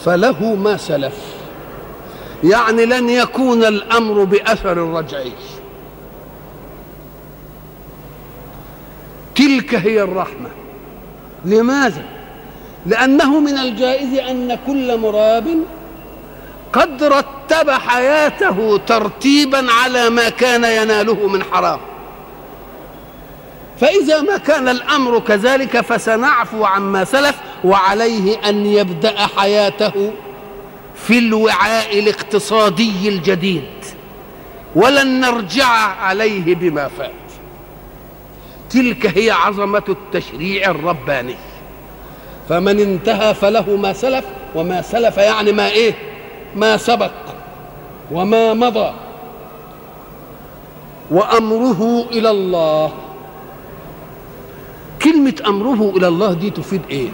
فله 0.06 0.56
ما 0.56 0.78
سلف. 0.78 1.36
يعني 2.44 2.86
لن 2.86 3.10
يكون 3.10 3.64
الأمر 3.64 4.24
بأثر 4.24 4.72
الرجعي 4.72 5.32
تلك 9.36 9.76
هي 9.76 10.02
الرحمة. 10.02 10.50
لماذا؟ 11.46 12.15
لأنه 12.86 13.40
من 13.40 13.58
الجائز 13.58 14.14
أن 14.14 14.58
كل 14.68 14.98
مراب 14.98 15.48
قد 16.74 17.04
رتب 17.04 17.70
حياته 17.70 18.80
ترتيبا 18.88 19.72
على 19.72 20.10
ما 20.10 20.30
كان 20.30 20.64
يناله 20.64 21.28
من 21.28 21.44
حرام. 21.44 21.80
فإذا 23.80 24.22
ما 24.22 24.38
كان 24.38 24.68
الأمر 24.68 25.20
كذلك 25.20 25.82
فسنعفو 25.82 26.66
عما 26.66 27.04
سلف 27.04 27.36
وعليه 27.64 28.50
أن 28.50 28.66
يبدأ 28.66 29.16
حياته 29.38 30.14
في 30.96 31.18
الوعاء 31.18 32.00
الاقتصادي 32.00 33.10
الجديد 33.10 33.70
ولن 34.76 35.20
نرجع 35.20 35.68
عليه 36.02 36.56
بما 36.56 36.88
فات. 36.88 37.12
تلك 38.70 39.18
هي 39.18 39.32
عظمة 39.32 39.84
التشريع 39.90 40.72
الرباني. 40.72 41.36
فمن 42.50 42.80
انتهى 42.80 43.34
فله 43.34 43.76
ما 43.76 43.94
سلف 43.94 44.26
وما 44.56 44.82
سلف 44.82 45.18
يعني 45.18 45.52
ما 45.52 45.70
إيه؟ 45.70 45.94
ما 46.56 46.78
سبق 46.78 47.12
وما 48.12 48.54
مضى. 48.54 48.92
وأمره 51.12 52.06
إلى 52.12 52.30
الله. 52.30 52.92
كلمة 55.02 55.34
أمره 55.48 55.94
إلى 55.98 56.08
الله 56.08 56.34
دي 56.34 56.50
تفيد 56.50 56.82
إيه؟ 56.90 57.10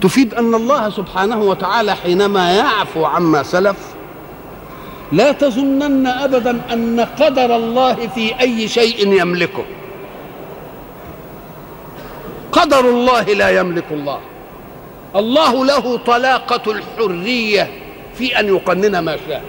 تفيد 0.00 0.34
أن 0.34 0.54
الله 0.54 0.90
سبحانه 0.90 1.42
وتعالى 1.42 1.94
حينما 1.96 2.52
يعفو 2.52 3.04
عما 3.04 3.42
سلف 3.42 3.76
لا 5.12 5.32
تظنن 5.32 6.06
ابدا 6.06 6.60
أن 6.72 7.00
قدر 7.20 7.56
الله 7.56 7.94
في 7.94 8.40
أي 8.40 8.68
شيء 8.68 9.20
يملكه. 9.20 9.64
قدر 12.58 12.80
الله 12.80 13.22
لا 13.22 13.48
يملك 13.48 13.84
الله. 13.90 14.20
الله 15.16 15.64
له 15.64 15.96
طلاقة 15.96 16.72
الحرية 16.72 17.70
في 18.14 18.40
أن 18.40 18.48
يقنن 18.48 18.98
ما 18.98 19.16
شاء. 19.28 19.42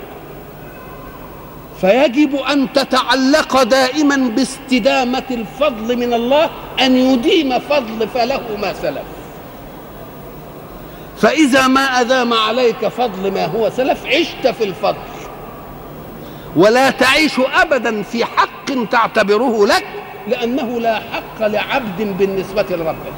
فيجب 1.82 2.36
أن 2.36 2.74
تتعلق 2.74 3.63
دائما 3.63 4.15
باستدامة 4.15 5.24
الفضل 5.32 5.98
من 5.98 6.13
الله 6.13 6.50
أن 6.80 6.98
يديم 6.98 7.60
فضل 7.60 8.08
فله 8.13 8.41
ما 8.62 8.74
سلف. 8.74 9.04
فإذا 11.17 11.67
ما 11.67 11.82
أدام 11.82 12.34
عليك 12.34 12.88
فضل 12.88 13.32
ما 13.32 13.45
هو 13.45 13.69
سلف 13.69 14.06
عشت 14.06 14.48
في 14.48 14.63
الفضل. 14.63 15.10
ولا 16.56 16.89
تعيش 16.89 17.39
أبدا 17.39 18.04
في 18.04 18.26
حق 18.26 18.89
تعتبره 18.91 19.67
لك 19.67 19.86
لأنه 20.27 20.79
لا 20.79 20.95
حق 20.95 21.47
لعبد 21.47 22.17
بالنسبة 22.17 22.65
لربه. 22.69 23.13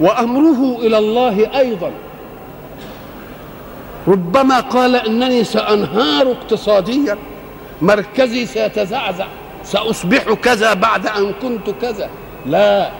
وأمره 0.00 0.78
إلى 0.78 0.98
الله 0.98 1.58
أيضا. 1.58 1.90
ربما 4.08 4.60
قال 4.60 4.96
إنني 4.96 5.44
سأنهار 5.44 6.32
اقتصاديا. 6.32 7.18
مركزي 7.82 8.46
سيتزعزع. 8.46 9.26
سأصبح 9.64 10.32
كذا 10.32 10.74
بعد 10.74 11.06
أن 11.06 11.32
كنت 11.42 11.70
كذا. 11.82 12.10
لا 12.46 12.90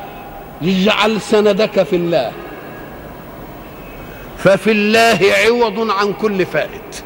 اجعل 0.62 1.20
سندك 1.20 1.82
في 1.82 1.96
الله. 1.96 2.32
ففي 4.38 4.70
الله 4.70 5.18
عوض 5.46 5.90
عن 5.90 6.12
كل 6.12 6.46
فائت. 6.46 7.04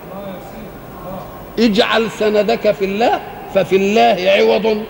اجعل 1.59 2.11
سندك 2.11 2.73
في 2.73 2.85
الله. 2.85 3.21
ففي 3.55 3.77
الله 3.77 4.31
عوض 4.31 4.83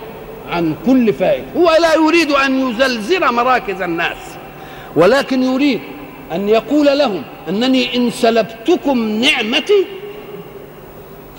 عن 0.51 0.75
كل 0.87 1.13
فائد. 1.13 1.45
هو 1.57 1.71
لا 1.81 1.95
يريد 1.95 2.31
أن 2.31 2.71
يزلزل 2.71 3.33
مراكز 3.33 3.83
الناس 3.83 4.17
ولكن 4.97 5.43
يريد 5.43 5.81
أن 6.33 6.49
يقول 6.49 6.99
لهم 6.99 7.23
أنني 7.49 7.97
إن 7.97 8.11
سلبتكم 8.11 8.99
نعمتي 8.99 9.87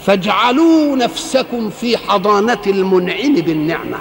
فاجعلوا 0.05 0.95
نفسكم 0.95 1.69
في 1.69 1.97
حضانة 1.97 2.61
المنعم 2.67 3.33
بالنعمة. 3.33 3.97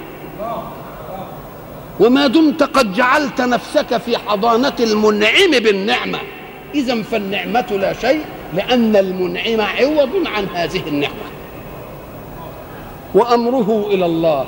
وما 2.01 2.27
دمت 2.27 2.63
قد 2.63 2.93
جعلت 2.93 3.41
نفسك 3.41 3.97
في 3.97 4.19
حضانة 4.19 4.77
المنعم 4.81 5.51
بالنعمة. 5.51 6.19
إذا 6.75 7.03
فالنعمة 7.03 7.67
لا 7.71 7.93
شيء 7.93 8.21
لأن 8.55 8.97
المنعم 8.97 9.61
عوض 9.61 10.11
عن 10.27 10.47
هذه 10.55 10.83
النعمة. 10.87 11.26
وأمره 13.17 13.87
إلى 13.91 14.07
الله. 14.07 14.47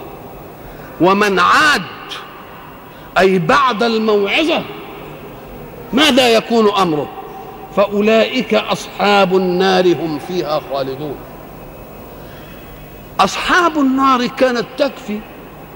ومن 1.00 1.38
عاد 1.38 1.83
أي 3.18 3.38
بعد 3.38 3.83
الموعظة 3.83 4.62
ماذا 5.92 6.28
يكون 6.28 6.70
أمره؟ 6.70 7.09
فأولئك 7.76 8.54
أصحاب 8.54 9.37
النار 9.37 9.92
هم 9.92 10.18
فيها 10.28 10.61
خالدون. 10.72 11.14
أصحاب 13.20 13.78
النار 13.78 14.26
كانت 14.26 14.66
تكفي 14.78 15.20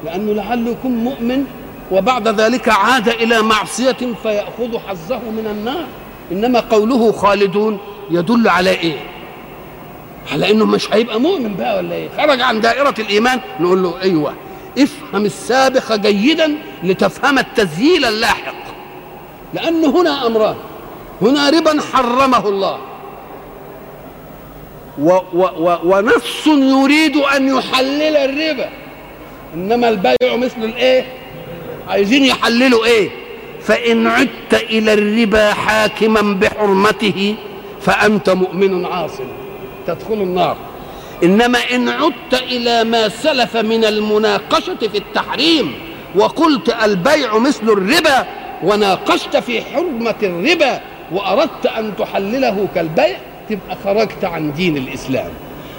لأنه 0.05 0.33
لعله 0.33 0.71
يكون 0.71 0.93
مؤمن 0.93 1.45
وبعد 1.93 2.29
ذلك 2.29 2.69
عاد 2.69 3.09
إلى 3.09 3.43
معصية 3.43 3.97
فيأخذ 4.23 4.79
حظه 4.89 5.19
من 5.19 5.47
النار. 5.51 5.87
إنما 6.33 6.61
قوله 6.61 7.13
خالدون 7.13 7.79
يدل 8.11 8.49
على 8.49 8.71
إيه؟ 8.71 8.99
على 10.33 10.51
إنه 10.51 10.67
مش 10.67 10.93
هيبقى 10.93 11.21
مؤمن 11.21 11.55
بقى 11.55 11.77
ولا 11.77 11.95
إيه؟ 11.95 12.09
خرج 12.19 12.41
عن 12.41 12.61
دائرة 12.61 12.95
الإيمان 12.99 13.41
نقول 13.61 13.83
له 13.83 13.95
أيوه 14.03 14.35
افهم 14.79 15.25
السابق 15.25 15.95
جيدا 15.95 16.55
لتفهم 16.83 17.39
التسجيل 17.39 18.05
اللاحق. 18.05 18.55
لأن 19.55 19.85
هنا 19.85 20.27
أمران 20.27 20.57
هنا 21.23 21.51
ربا 21.51 21.81
حرمه 21.93 22.49
الله. 22.49 22.79
و 24.99 25.11
و 25.33 25.43
و 25.59 25.79
ونص 25.85 26.47
يريد 26.47 27.17
أن 27.17 27.57
يحلل 27.57 28.17
الربا. 28.17 28.69
إنما 29.55 29.89
البيع 29.89 30.37
مثل 30.37 30.65
الإيه؟ 30.65 31.07
عايزين 31.89 32.25
يحللوا 32.25 32.85
إيه؟ 32.85 33.11
فإن 33.63 34.07
عدت 34.07 34.55
إلى 34.55 34.93
الربا 34.95 35.53
حاكما 35.53 36.35
بحرمته 36.35 37.35
فأنت 37.81 38.31
مؤمن 38.31 38.85
عاصم. 38.85 39.25
تدخل 39.87 40.15
النار. 40.15 40.57
إنما 41.25 41.59
إن 41.75 41.89
عدت 41.89 42.43
إلى 42.43 42.85
ما 42.85 43.09
سلف 43.09 43.57
من 43.57 43.85
المناقشة 43.85 44.77
في 44.93 44.99
التحريم 44.99 45.75
وقلت 46.15 46.77
البيع 46.85 47.39
مثل 47.39 47.69
الربا 47.69 48.27
وناقشت 48.63 49.37
في 49.37 49.63
حرمة 49.63 50.15
الربا 50.23 50.81
وأردت 51.13 51.67
أن 51.67 51.93
تحلله 51.99 52.69
كالبيع 52.75 53.17
تبقى 53.49 53.77
خرجت 53.85 54.25
عن 54.25 54.53
دين 54.53 54.77
الإسلام. 54.77 55.31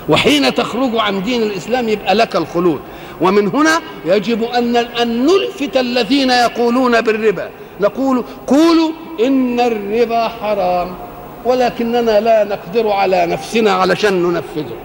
وحين 0.09 0.55
تخرج 0.55 0.91
عن 0.95 1.23
دين 1.23 1.43
الإسلام 1.43 1.89
يبقى 1.89 2.15
لك 2.15 2.35
الخلود. 2.35 2.79
ومن 3.21 3.47
هنا 3.47 3.81
يجب 4.05 4.43
أن 4.43 4.75
أن 4.75 5.25
نلفت 5.25 5.77
الذين 5.77 6.29
يقولون 6.29 7.01
بالربا. 7.01 7.49
نقول 7.81 8.23
قولوا 8.47 8.91
إن 9.25 9.59
الربا 9.59 10.27
حرام. 10.27 10.95
ولكننا 11.45 12.19
لا 12.19 12.43
نقدر 12.43 12.89
على 12.89 13.25
نفسنا 13.25 13.71
علشان 13.71 14.23
ننفذه. 14.23 14.75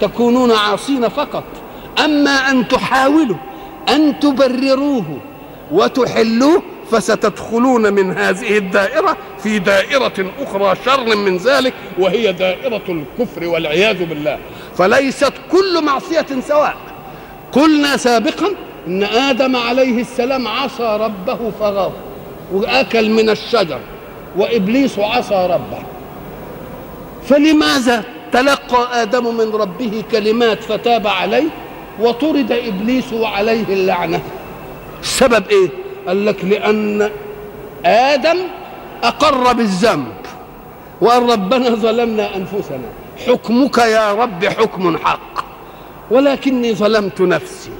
تكونون 0.00 0.52
عاصين 0.52 1.08
فقط. 1.08 1.44
أما 2.04 2.30
أن 2.30 2.68
تحاولوا 2.68 3.36
أن 3.88 4.20
تبرروه 4.20 5.18
وتحلوه 5.72 6.62
فستدخلون 6.90 7.92
من 7.92 8.18
هذه 8.18 8.58
الدائرة 8.58 9.16
في 9.42 9.58
دائرة 9.58 10.32
أخرى 10.40 10.76
شر 10.84 11.16
من 11.16 11.36
ذلك 11.36 11.74
وهي 11.98 12.32
دائرة 12.32 12.82
الكفر 12.88 13.46
والعياذ 13.46 14.04
بالله. 14.04 14.38
فليست 14.76 15.32
كل 15.52 15.84
معصية 15.84 16.26
سواء. 16.40 16.76
قلنا 17.52 17.96
سابقا 17.96 18.46
إن 18.86 19.02
آدم 19.02 19.56
عليه 19.56 20.00
السلام 20.00 20.48
عصى 20.48 20.98
ربه 21.00 21.50
فغضب 21.60 21.92
وأكل 22.52 23.10
من 23.10 23.30
الشجر. 23.30 23.80
وإبليس 24.36 24.98
عصى 24.98 25.48
ربه. 25.50 25.82
فلماذا 27.24 28.04
تلقى 28.32 29.02
آدم 29.02 29.36
من 29.36 29.52
ربه 29.52 30.02
كلمات 30.12 30.62
فتاب 30.62 31.06
عليه 31.06 31.48
وطرد 32.00 32.52
إبليس 32.52 33.12
وعليه 33.12 33.64
اللعنة؟ 33.68 34.20
السبب 35.02 35.48
إيه؟ 35.50 35.68
قال 36.06 36.26
لك 36.26 36.44
لأن 36.44 37.10
آدم 37.84 38.38
أقر 39.02 39.52
بالذنب 39.52 40.12
وقال 41.00 41.22
ربنا 41.22 41.70
ظلمنا 41.70 42.36
أنفسنا. 42.36 42.88
حكمك 43.26 43.78
يا 43.78 44.12
رب 44.12 44.44
حكم 44.44 44.96
حق 44.96 45.44
ولكني 46.10 46.74
ظلمت 46.74 47.20
نفسي. 47.20 47.70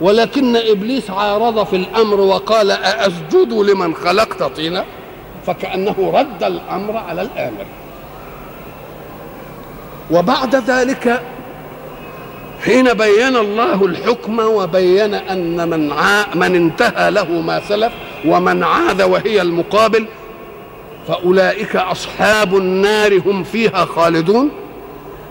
ولكن 0.00 0.56
إبليس 0.56 1.10
عارض 1.10 1.66
في 1.66 1.76
الأمر 1.76 2.20
وقال 2.20 2.70
أأسجد 2.70 3.52
لمن 3.52 3.94
خلقت 3.94 4.42
طينا؟ 4.42 4.84
فكأنه 5.46 6.12
رد 6.14 6.44
الأمر 6.44 6.96
على 6.96 7.22
الآمر. 7.22 7.66
وبعد 10.10 10.56
ذلك 10.56 11.22
حين 12.64 12.92
بين 12.92 13.36
الله 13.36 13.84
الحكم 13.84 14.38
وبين 14.38 15.14
أن 15.14 15.68
من 15.68 15.92
ع... 15.92 16.24
من 16.34 16.54
انتهى 16.54 17.10
له 17.10 17.30
ما 17.32 17.60
سلف 17.68 17.92
ومن 18.24 18.62
عاد 18.62 19.02
وهي 19.02 19.42
المقابل 19.42 20.06
فأولئك 21.08 21.76
أصحاب 21.76 22.56
النار 22.56 23.18
هم 23.26 23.44
فيها 23.44 23.84
خالدون. 23.84 24.50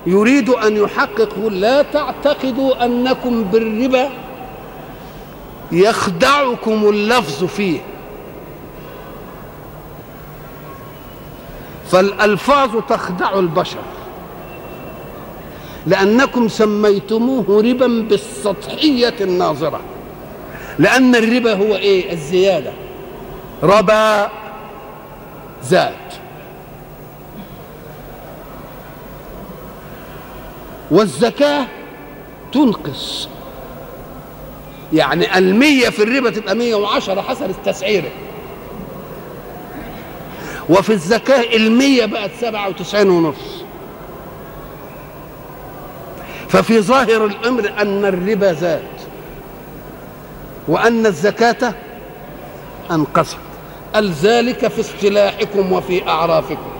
يريد 0.08 0.50
أن 0.50 0.78
يحقق 0.78 1.48
لا 1.48 1.82
تعتقدوا 1.82 2.86
أنكم 2.86 3.44
بالربا 3.44 4.10
يخدعكم 5.72 6.90
اللفظ 6.90 7.44
فيه. 7.44 7.80
فالألفاظ 11.92 12.70
تخدع 12.90 13.40
البشر. 13.40 13.80
لأنكم 15.88 16.48
سميتموه 16.48 17.64
ربا 17.64 17.88
بالسطحية 17.88 19.16
الناظرة. 19.22 19.80
لأن 20.80 21.16
الربا 21.16 21.54
هو 21.54 21.76
إيه؟ 21.76 22.12
الزيادة. 22.14 22.74
ربا 23.64 24.30
زاد. 25.64 25.94
والزكاة 30.92 31.66
تنقص. 32.54 33.30
يعني 34.94 35.38
المية 35.38 35.90
في 35.90 36.04
الربا 36.04 36.30
تبقى 36.30 36.56
مية 36.56 36.76
وعشرة 36.76 37.22
حسب 37.22 37.50
التسعيرة 37.50 38.10
وفي 40.70 40.94
الزكاة 40.94 41.56
المية 41.56 42.06
بقت 42.06 42.32
سبعة 42.42 42.70
وتسعين 42.70 43.10
ونص. 43.10 43.64
ففي 46.50 46.82
ظاهر 46.82 47.26
الأمر 47.26 47.72
أن 47.82 48.06
الربا 48.06 48.54
زاد 48.54 48.84
وأن 50.68 51.06
الزكاة 51.06 51.74
أنقصت. 52.92 53.38
قال 53.94 54.12
ذلك 54.12 54.68
في 54.68 54.82
اصطلاحكم 54.82 55.72
وفي 55.72 56.08
أعرافكم. 56.08 56.72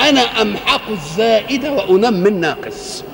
أنا 0.00 0.20
أمحق 0.20 0.90
الزائد 0.90 1.66
وأنمي 1.66 2.28
الناقص. 2.28 3.04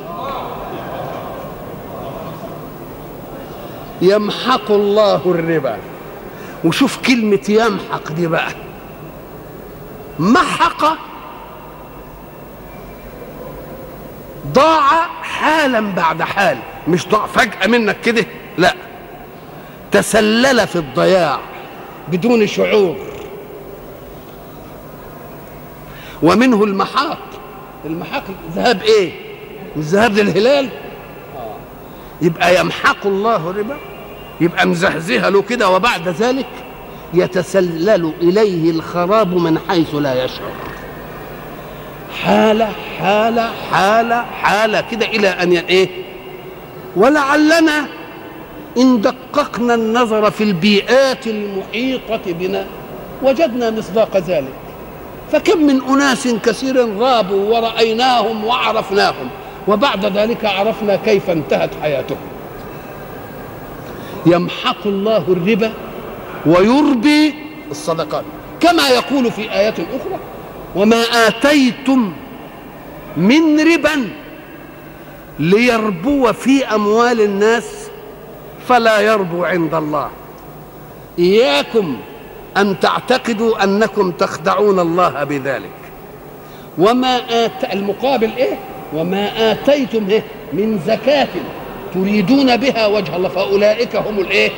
يمحق 4.02 4.70
الله 4.70 5.22
الربا. 5.26 5.76
وشوف 6.64 6.98
كلمة 7.06 7.44
يمحق 7.48 8.12
دي 8.12 8.26
بقى. 8.26 8.50
محق 10.18 10.96
ضاع 14.46 15.06
حالا 15.22 15.80
بعد 15.80 16.22
حال. 16.22 16.58
مش 16.88 17.08
ضاع 17.08 17.26
فجأة 17.26 17.66
منك 17.66 18.00
كده؟ 18.00 18.26
لا. 18.58 18.74
تسلل 19.92 20.66
في 20.66 20.76
الضياع 20.76 21.38
بدون 22.08 22.46
شعور. 22.46 22.96
ومنه 26.22 26.64
المحاق. 26.64 27.18
المحاق 27.84 28.24
ذهاب 28.54 28.82
إيه؟ 28.82 29.12
مش 29.76 29.84
ذهاب 29.84 30.12
للهلال؟ 30.12 30.68
يبقى 32.22 32.60
يمحق 32.60 33.06
الله 33.06 33.50
الربا 33.50 33.76
يبقى 34.40 34.66
مزهزها 34.66 35.30
له 35.30 35.42
كده 35.42 35.68
وبعد 35.70 36.08
ذلك 36.08 36.46
يتسلل 37.14 38.12
إليه 38.22 38.70
الخراب 38.70 39.34
من 39.34 39.58
حيث 39.68 39.94
لا 39.94 40.24
يشعر. 40.24 40.52
حالة 42.22 42.68
حالة 42.98 43.50
حالة 43.70 44.22
حالة 44.22 44.80
كده 44.80 45.06
إلى 45.06 45.28
أن 45.28 45.52
إيه؟ 45.52 45.88
ولعلنا 46.96 47.86
إن 48.78 49.00
دققنا 49.00 49.74
النظر 49.74 50.30
في 50.30 50.44
البيئات 50.44 51.26
المحيطة 51.26 52.20
بنا 52.26 52.66
وجدنا 53.22 53.70
مصداق 53.70 54.16
ذلك. 54.16 54.54
فكم 55.32 55.62
من 55.62 55.82
أناس 55.82 56.28
كثير 56.28 56.98
غابوا 56.98 57.54
ورأيناهم 57.54 58.44
وعرفناهم 58.44 59.30
وبعد 59.68 60.04
ذلك 60.04 60.44
عرفنا 60.44 60.96
كيف 60.96 61.30
انتهت 61.30 61.70
حياتهم. 61.82 62.18
يمحق 64.26 64.86
الله 64.86 65.24
الربا 65.28 65.72
ويربي 66.46 67.34
الصدقات. 67.70 68.24
كما 68.60 68.88
يقول 68.88 69.32
في 69.32 69.52
آيات 69.52 69.80
أخرى 69.80 70.18
وما 70.76 71.02
آتيتم 71.02 72.12
من 73.16 73.60
ربا 73.60 74.10
ليربو 75.38 76.32
في 76.32 76.66
أموال 76.66 77.20
الناس 77.20 77.88
فلا 78.68 79.00
يربو 79.00 79.44
عند 79.44 79.74
الله. 79.74 80.10
إياكم 81.18 81.96
أن 82.56 82.80
تعتقدوا 82.80 83.64
أنكم 83.64 84.10
تخدعون 84.10 84.80
الله 84.80 85.24
بذلك. 85.24 85.70
وما 86.78 87.44
آت 87.44 87.72
المقابل 87.72 88.30
إيه؟ 88.36 88.58
وما 88.94 89.52
آتيتم 89.52 90.10
إيه؟ 90.10 90.22
من 90.52 90.80
زكاة 90.86 91.28
تريدون 91.94 92.56
بها 92.56 92.86
وجه 92.86 93.16
الله 93.16 93.28
فأولئك 93.28 93.96
هم 93.96 94.20
الإيه؟ 94.20 94.50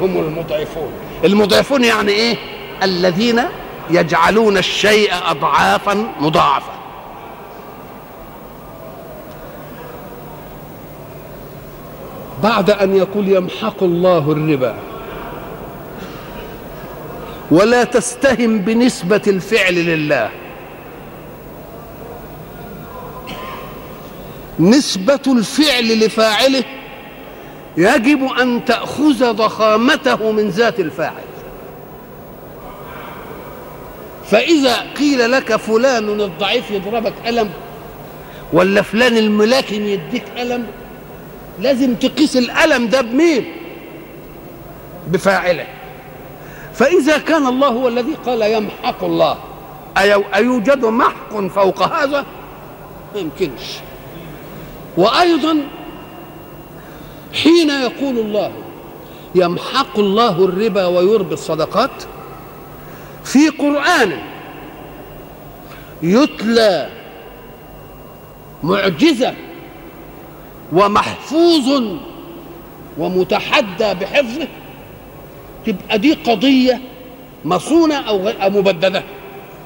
هم 0.00 0.16
المضعفون. 0.16 0.92
المضعفون 1.24 1.84
يعني 1.84 2.12
إيه؟ 2.12 2.36
الذين 2.82 3.42
يجعلون 3.90 4.56
الشيء 4.56 5.10
أضعافا 5.26 6.12
مضاعفة 6.20 6.72
بعد 12.42 12.70
أن 12.70 12.96
يقول 12.96 13.28
يمحق 13.28 13.82
الله 13.82 14.32
الربا. 14.32 14.74
ولا 17.50 17.84
تستهم 17.84 18.58
بنسبة 18.58 19.22
الفعل 19.26 19.74
لله. 19.74 20.30
نسبة 24.60 25.20
الفعل 25.26 26.00
لفاعله 26.04 26.64
يجب 27.78 28.24
أن 28.40 28.64
تأخذ 28.64 29.32
ضخامته 29.32 30.32
من 30.32 30.48
ذات 30.48 30.80
الفاعل 30.80 31.24
فإذا 34.30 34.76
قيل 34.98 35.32
لك 35.32 35.56
فلان 35.56 36.20
الضعيف 36.20 36.70
يضربك 36.70 37.12
ألم 37.26 37.50
ولا 38.52 38.82
فلان 38.82 39.16
الملاكم 39.16 39.74
يديك 39.74 40.24
ألم 40.38 40.66
لازم 41.60 41.94
تقيس 41.94 42.36
الألم 42.36 42.86
ده 42.86 43.00
بمين؟ 43.00 43.44
بفاعله. 45.08 45.66
فإذا 46.74 47.18
كان 47.18 47.46
الله 47.46 47.68
هو 47.68 47.88
الذي 47.88 48.14
قال 48.26 48.42
يمحق 48.42 49.04
الله 49.04 49.38
أيوجد 50.34 50.84
محق 50.84 51.46
فوق 51.54 51.82
هذا؟ 51.82 52.24
ما 53.14 53.20
يمكنش. 53.20 53.62
وأيضا 54.96 55.58
حين 57.32 57.70
يقول 57.70 58.18
الله 58.18 58.52
يمحق 59.34 59.98
الله 59.98 60.44
الربا 60.44 60.86
ويربي 60.86 61.34
الصدقات 61.34 61.90
في 63.24 63.48
قرآن 63.48 64.18
يتلى 66.02 66.88
معجزة 68.62 69.34
ومحفوظ 70.72 71.82
ومتحدى 72.98 73.94
بحفظه 73.94 74.48
تبقى 75.66 75.98
دي 75.98 76.12
قضية 76.14 76.80
مصونة 77.44 77.96
أو 78.42 78.50
مبددة. 78.50 79.02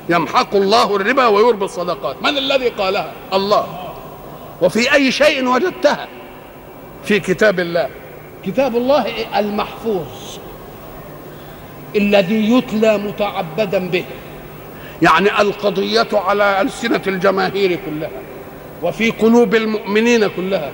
يمحق 0.09 0.55
الله 0.55 0.97
الربا 0.97 1.27
ويربي 1.27 1.65
الصدقات. 1.65 2.23
من 2.23 2.39
الذي 2.39 2.69
قالها؟ 2.69 3.13
الله. 3.33 3.67
وفي 4.63 4.95
أي 4.95 5.13
شيء 5.13 5.49
وجدتها؟ 5.49 6.09
في 7.05 7.21
كتاب 7.21 7.61
الله. 7.61 7.89
كتاب 8.47 8.77
الله 8.77 9.07
المحفوظ 9.39 10.07
الذي 11.97 12.53
يتلى 12.53 12.99
متعبدا 12.99 13.89
به. 13.89 14.05
يعني 15.03 15.41
القضية 15.41 16.09
على 16.13 16.61
ألسنة 16.61 17.01
الجماهير 17.07 17.79
كلها 17.87 18.11
وفي 18.83 19.11
قلوب 19.11 19.55
المؤمنين 19.55 20.27
كلها. 20.27 20.71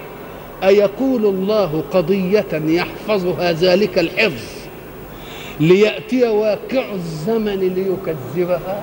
أيقول 0.62 1.26
الله 1.26 1.84
قضية 1.92 2.46
يحفظها 2.52 3.52
ذلك 3.52 3.98
الحفظ 3.98 4.44
ليأتي 5.60 6.28
واقع 6.28 6.92
الزمن 6.92 7.58
ليكذبها؟ 7.58 8.82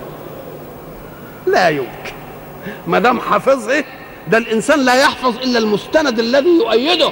لا 1.47 1.69
يمكن. 1.69 2.15
ما 2.87 2.99
دام 2.99 3.19
حافظه 3.19 3.83
ده 4.27 4.37
الإنسان 4.37 4.85
لا 4.85 4.95
يحفظ 4.95 5.37
إلا 5.37 5.59
المستند 5.59 6.19
الذي 6.19 6.49
يؤيده. 6.49 7.11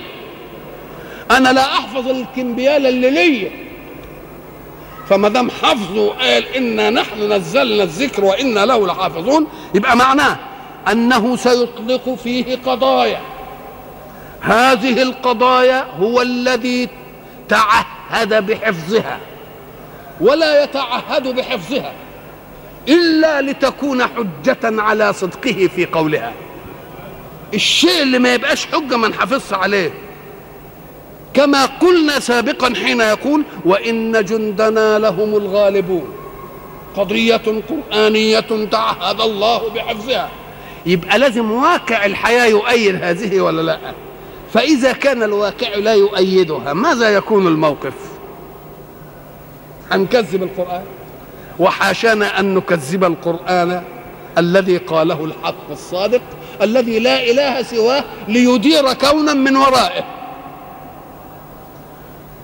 أنا 1.38 1.54
لا 1.54 1.62
أحفظ 1.62 2.08
الكمبيال 2.08 2.86
اللي 2.86 3.10
ليا. 3.10 3.52
فما 5.10 5.30
دام 5.30 5.50
حفظه 5.50 6.10
قال 6.10 6.48
إنا 6.56 6.90
نحن 6.90 7.34
نزلنا 7.34 7.84
الذكر 7.84 8.24
وإنا 8.26 8.66
له 8.66 8.88
لحافظون 8.88 9.48
يبقى 9.76 9.98
معناه 9.98 10.38
أنه 10.92 11.36
سيطلق 11.36 12.16
فيه 12.24 12.56
قضايا. 12.66 13.22
هذه 14.42 15.02
القضايا 15.02 15.88
هو 16.00 16.22
الذي 16.22 16.90
تعهد 17.50 18.46
بحفظها 18.46 19.20
ولا 20.22 20.64
يتعهد 20.64 21.28
بحفظها 21.36 21.92
إلا 22.88 23.42
لتكون 23.42 24.04
حجة 24.04 24.60
على 24.64 25.14
صدقه 25.14 25.70
في 25.76 25.86
قولها. 25.86 26.34
الشيء 27.54 28.02
اللي 28.02 28.20
ما 28.20 28.34
يبقاش 28.34 28.66
حجة 28.66 28.98
ما 28.98 29.08
نحافظش 29.08 29.54
عليه. 29.54 29.92
كما 31.34 31.66
قلنا 31.66 32.20
سابقا 32.20 32.74
حين 32.76 33.02
يقول 33.02 33.44
وإن 33.66 34.26
جندنا 34.26 35.00
لهم 35.00 35.36
الغالبون. 35.36 36.08
قضية 36.96 37.42
قرآنية 37.70 38.68
تعهد 38.72 39.22
الله 39.22 39.70
بحفظها. 39.70 40.30
يبقى 40.86 41.20
لازم 41.20 41.52
واقع 41.52 42.06
الحياة 42.06 42.46
يؤيد 42.46 43.04
هذه 43.04 43.42
ولا 43.42 43.62
لا؟ 43.62 43.80
فإذا 44.54 44.94
كان 44.94 45.24
الواقع 45.24 45.76
لا 45.76 45.94
يؤيدها 45.94 46.74
ماذا 46.74 47.10
يكون 47.10 47.48
الموقف؟ 47.48 47.94
هنكذب 49.92 50.44
القرآن. 50.44 50.84
وحاشانا 51.60 52.40
أن 52.40 52.54
نكذب 52.54 53.04
القرآن 53.04 53.84
الذي 54.38 54.78
قاله 54.78 55.26
الحق 55.26 55.72
الصادق 55.72 56.22
الذي 56.62 57.00
لا 57.00 57.24
إله 57.24 57.62
سواه 57.62 58.04
ليدير 58.28 58.94
كونا 58.94 59.34
من 59.34 59.56
ورائه. 59.58 60.04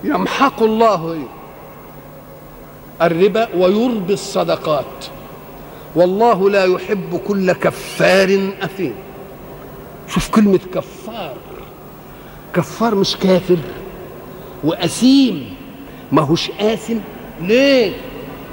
يمحق 0.04 0.62
الله 0.62 1.22
الربا 3.02 3.48
ويربي 3.56 4.12
الصدقات. 4.12 5.04
والله 5.96 6.50
لا 6.50 6.64
يحب 6.64 7.20
كل 7.28 7.52
كفار 7.52 8.50
أثيم. 8.62 8.94
شوف 10.08 10.28
كلمة 10.28 10.60
كفار. 10.74 11.34
كفار 12.54 12.94
مش 12.94 13.16
كافر 13.16 13.58
وأثيم. 14.64 15.54
ما 16.12 16.22
هوش 16.22 16.50
آثم. 16.60 16.98
ليه؟ 17.40 17.92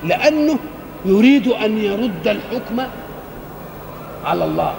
لأنه 0.03 0.59
يريد 1.05 1.47
أن 1.47 1.77
يرد 1.77 2.27
الحكم 2.27 2.79
على 4.25 4.45
الله. 4.45 4.73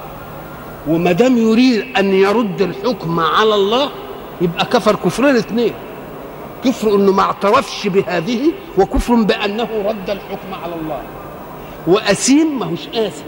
وما 0.88 1.12
دام 1.12 1.38
يريد 1.38 1.96
أن 1.96 2.14
يرد 2.14 2.62
الحكم 2.62 3.20
على 3.20 3.54
الله 3.54 3.90
يبقى 4.40 4.64
كفر 4.64 4.96
كفرين 4.96 5.36
اثنين. 5.36 5.72
كفر 6.64 6.94
إنه 6.94 7.12
ما 7.12 7.22
اعترفش 7.22 7.86
بهذه 7.86 8.40
وكفر 8.78 9.14
بأنه 9.14 9.68
رد 9.86 10.10
الحكم 10.10 10.54
على 10.64 10.74
الله. 10.74 11.02
واثيم 11.86 12.58
ما 12.58 12.66
هوش 12.66 12.88
اثم 12.94 13.24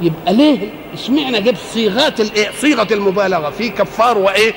يبقى 0.00 0.34
ليه؟ 0.34 0.58
إشمعنى 0.94 1.40
جاب 1.40 1.54
صيغات 1.72 2.20
الايه 2.20 2.50
صيغة 2.60 2.86
المبالغة؟ 2.94 3.50
في 3.50 3.68
كفار 3.68 4.18
وإيه؟ 4.18 4.54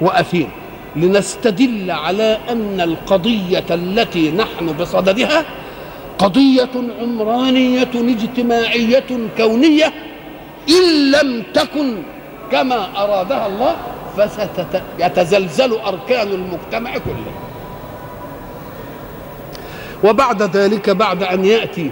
وأثيم. 0.00 0.48
لنستدل 0.96 1.90
على 1.90 2.38
أن 2.50 2.80
القضية 2.80 3.64
التي 3.70 4.30
نحن 4.30 4.66
بصددها 4.80 5.44
قضية 6.18 6.70
عمرانية 7.00 7.88
اجتماعية 7.94 9.04
كونية 9.36 9.92
إن 10.68 11.10
لم 11.10 11.42
تكن 11.54 11.96
كما 12.52 12.88
أرادها 13.04 13.46
الله 13.46 13.76
فسيتزلزل 14.18 15.72
أركان 15.72 16.28
المجتمع 16.28 16.92
كله. 16.98 17.32
وبعد 20.04 20.42
ذلك 20.42 20.90
بعد 20.90 21.22
أن 21.22 21.44
يأتي 21.44 21.90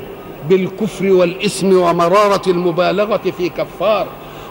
بالكفر 0.48 1.06
والإثم 1.12 1.76
ومرارة 1.76 2.42
المبالغة 2.50 3.30
في 3.38 3.48
كفار 3.48 4.06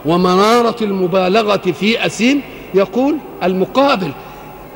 ومرارة 0.06 0.76
المبالغة 0.84 1.72
في 1.72 2.06
اثيم 2.06 2.42
يقول 2.74 3.16
المقابل 3.42 4.12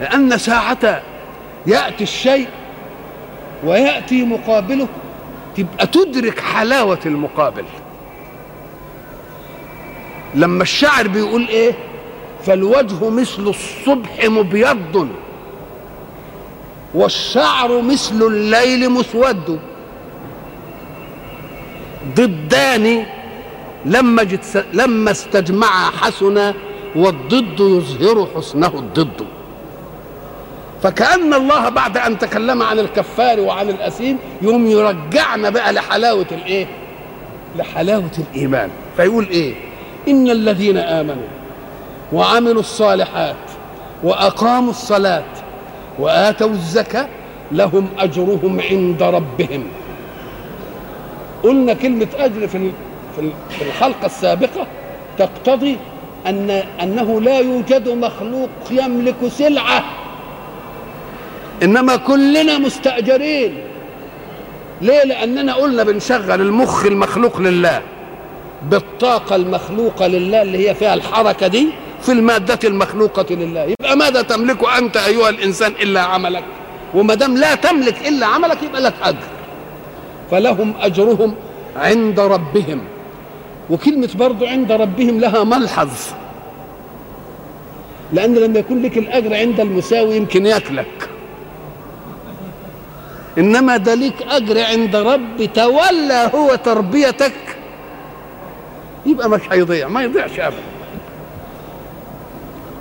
لأن 0.01 0.39
ساعة 0.39 1.03
يأتي 1.67 2.05
الشيء 2.05 2.49
ويأتي 3.65 4.25
مقابله 4.25 4.89
تبقى 5.57 5.87
تدرك 5.87 6.41
حلاوة 6.41 6.99
المقابل. 7.07 7.65
لما 10.35 10.63
الشاعر 10.63 11.09
بيقول 11.09 11.49
إيه؟ 11.49 11.73
فالوجه 12.47 13.09
مثل 13.11 13.43
الصبح 13.49 14.25
مبيض 14.25 15.09
والشعر 16.95 17.81
مثل 17.81 18.23
الليل 18.23 18.91
مسود 18.91 19.61
ضدان 22.17 23.07
لما 23.85 24.39
لما 24.73 25.11
استجمعا 25.11 25.91
حسنا 25.91 26.55
والضد 26.97 27.61
يظهر 27.61 28.29
حسنه 28.37 28.67
الضد 28.79 29.27
فكأن 30.83 31.35
الله 31.35 31.69
بعد 31.69 31.97
أن 31.99 32.19
تكلم 32.19 32.63
عن 32.63 32.79
الكفار 32.79 33.41
وعن 33.41 33.69
الأثيم 33.69 34.19
يوم 34.43 34.67
يرجعنا 34.67 35.51
بقى 35.51 35.73
لحلاوة 35.73 36.27
الإيه؟ 36.33 36.67
لحلاوة 37.57 38.11
الإيمان 38.19 38.71
فيقول 38.97 39.29
إيه؟ 39.29 39.55
إن 40.09 40.31
الذين 40.31 40.77
آمنوا 40.77 41.27
وعملوا 42.13 42.61
الصالحات 42.61 43.37
وأقاموا 44.03 44.71
الصلاة 44.71 45.25
وآتوا 45.99 46.49
الزكاة 46.51 47.09
لهم 47.53 47.89
أجرهم 47.99 48.61
عند 48.71 49.03
ربهم. 49.03 49.65
قلنا 51.43 51.75
كلمة 51.75 52.09
أجر 52.19 52.49
في 52.49 52.71
في 53.57 53.63
الحلقة 53.63 54.07
السابقة 54.07 54.67
تقتضي 55.19 55.77
أن 56.27 56.51
أنه 56.83 57.21
لا 57.21 57.39
يوجد 57.39 57.89
مخلوق 57.89 58.51
يملك 58.71 59.29
سلعة. 59.29 59.85
إنما 61.63 61.97
كلنا 61.97 62.59
مستأجرين. 62.59 63.55
ليه؟ 64.83 65.05
لأننا 65.05 65.55
قلنا 65.55 65.83
بنشغل 65.83 66.41
المخ 66.41 66.87
المخلوق 66.87 67.41
لله. 67.41 67.83
بالطاقة 68.71 69.37
المخلوقة 69.37 70.07
لله 70.07 70.43
اللي 70.43 70.69
هي 70.69 70.75
فيها 70.75 70.95
الحركة 70.95 71.47
دي 71.47 71.69
في 72.07 72.13
المادة 72.13 72.59
المخلوقة 72.65 73.35
لله. 73.35 73.63
يبقى 73.63 73.97
ماذا 73.97 74.23
تملك 74.23 74.65
أنت 74.79 74.97
أيها 74.97 75.29
الإنسان 75.29 75.73
إلا 75.73 76.01
عملك؟ 76.01 76.45
وما 76.95 77.15
دام 77.15 77.37
لا 77.37 77.55
تملك 77.55 78.09
إلا 78.09 78.27
عملك 78.27 78.63
يبقى 78.63 78.81
لك 78.81 78.95
أجر. 79.03 79.27
فلهم 80.31 80.75
أجرهم 80.81 81.35
عند 81.77 82.21
ربهم. 82.21 82.81
وكلمة 83.71 84.09
برضو 84.15 84.47
عند 84.47 84.73
ربهم 84.73 85.21
لها 85.21 85.45
ملحظ. 85.45 85.91
لأن 88.13 88.35
لما 88.35 88.59
يكون 88.59 88.83
لك 88.83 88.99
الأجر 88.99 89.35
عند 89.35 89.61
المساوي 89.61 90.17
يمكن 90.17 90.47
ياكلك. 90.47 91.09
إنما 93.39 93.77
ده 93.77 93.95
ليك 93.95 94.23
أجر 94.23 94.61
عند 94.63 94.97
رب 94.97 95.45
تولى 95.55 96.31
هو 96.35 96.55
تربيتك. 96.55 97.33
يبقى 99.07 99.31
مش 99.31 99.41
هيضيع 99.51 99.89
ما 99.89 100.03
يضيعش 100.03 100.41
أبدا. 100.41 100.76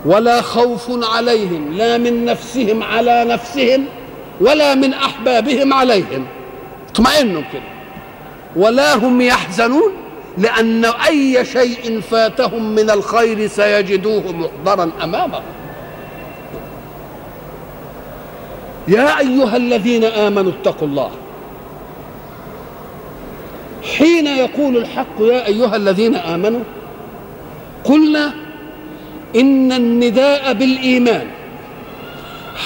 ولا 0.05 0.41
خوف 0.41 0.91
عليهم 1.15 1.73
لا 1.73 1.97
من 1.97 2.25
نفسهم 2.25 2.83
على 2.83 3.25
نفسهم 3.25 3.85
ولا 4.41 4.75
من 4.75 4.93
أحبابهم 4.93 5.73
عليهم. 5.73 6.25
اطمئنوا 6.89 7.41
كده. 7.53 7.61
ولا 8.55 8.95
هم 8.95 9.21
يحزنون؟ 9.21 9.91
لأن 10.37 10.85
أي 10.85 11.45
شيء 11.45 12.01
فاتهم 12.01 12.75
من 12.75 12.89
الخير 12.89 13.47
سيجدوه 13.47 14.31
محضرا 14.31 14.91
أمامهم. 15.03 15.43
يا 18.87 19.19
أيها 19.19 19.57
الذين 19.57 20.03
آمنوا 20.03 20.51
اتقوا 20.51 20.87
الله. 20.87 21.11
حين 23.97 24.27
يقول 24.27 24.77
الحق 24.77 25.19
يا 25.19 25.47
أيها 25.47 25.75
الذين 25.75 26.15
آمنوا 26.15 26.63
قلنا 27.83 28.44
إن 29.35 29.71
النداء 29.71 30.53
بالإيمان 30.53 31.27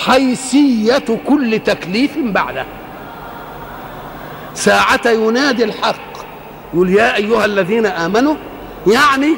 حيثية 0.06 1.20
كل 1.28 1.60
تكليف 1.66 2.18
بعده. 2.18 2.66
ساعة 4.54 5.08
ينادي 5.08 5.64
الحق 5.64 5.96
يقول 6.74 6.90
يا 6.90 7.16
أيها 7.16 7.46
الذين 7.46 7.86
آمنوا 7.86 8.36
يعني 8.88 9.36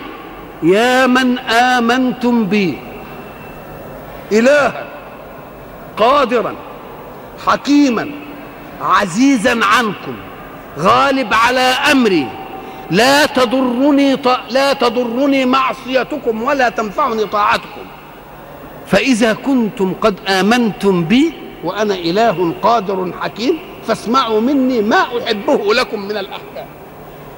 يا 0.64 1.08
من 1.08 1.40
آمنتم 1.40 2.46
بي 2.46 2.78
إلها 4.32 4.86
قادرا 5.98 6.56
حكيما 7.48 8.10
عزيزا 8.82 9.60
عنكم 9.66 10.16
غالب 10.78 11.34
على 11.34 11.76
أمري. 11.92 12.28
لا 12.92 13.26
تضرني 13.26 14.16
ط... 14.16 14.28
لا 14.50 14.74
تضرني 14.74 15.46
معصيتكم 15.46 16.44
ولا 16.44 16.70
تنفعني 16.70 17.26
طاعتكم. 17.26 17.82
فإذا 18.88 19.34
كنتم 19.34 19.94
قد 20.02 20.16
آمنتم 20.28 21.04
بي 21.04 21.34
وأنا 21.64 21.94
إله 21.94 22.54
قادر 22.62 23.12
حكيم 23.22 23.58
فاسمعوا 23.88 24.42
مني 24.42 24.82
ما 24.82 24.98
أحبه 24.98 25.74
لكم 25.74 26.02
من 26.02 26.18
الأحكام. 26.18 26.66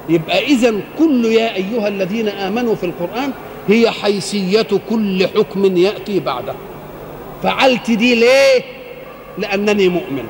يبقى 0.10 0.44
إذا 0.44 0.74
كل 1.00 1.26
يا 1.26 1.56
أيها 1.56 1.88
الذين 1.88 2.28
آمنوا 2.30 2.76
في 2.76 2.86
القرآن 2.86 3.32
هي 3.68 3.92
حيثية 3.92 4.68
كل 4.90 5.28
حكم 5.28 5.78
يأتي 5.78 6.20
بعده. 6.20 6.54
فعلت 7.44 7.92
دي 7.92 8.16
ليه؟ 8.16 8.62
لأنني 9.38 9.90
مؤمن. 9.90 10.26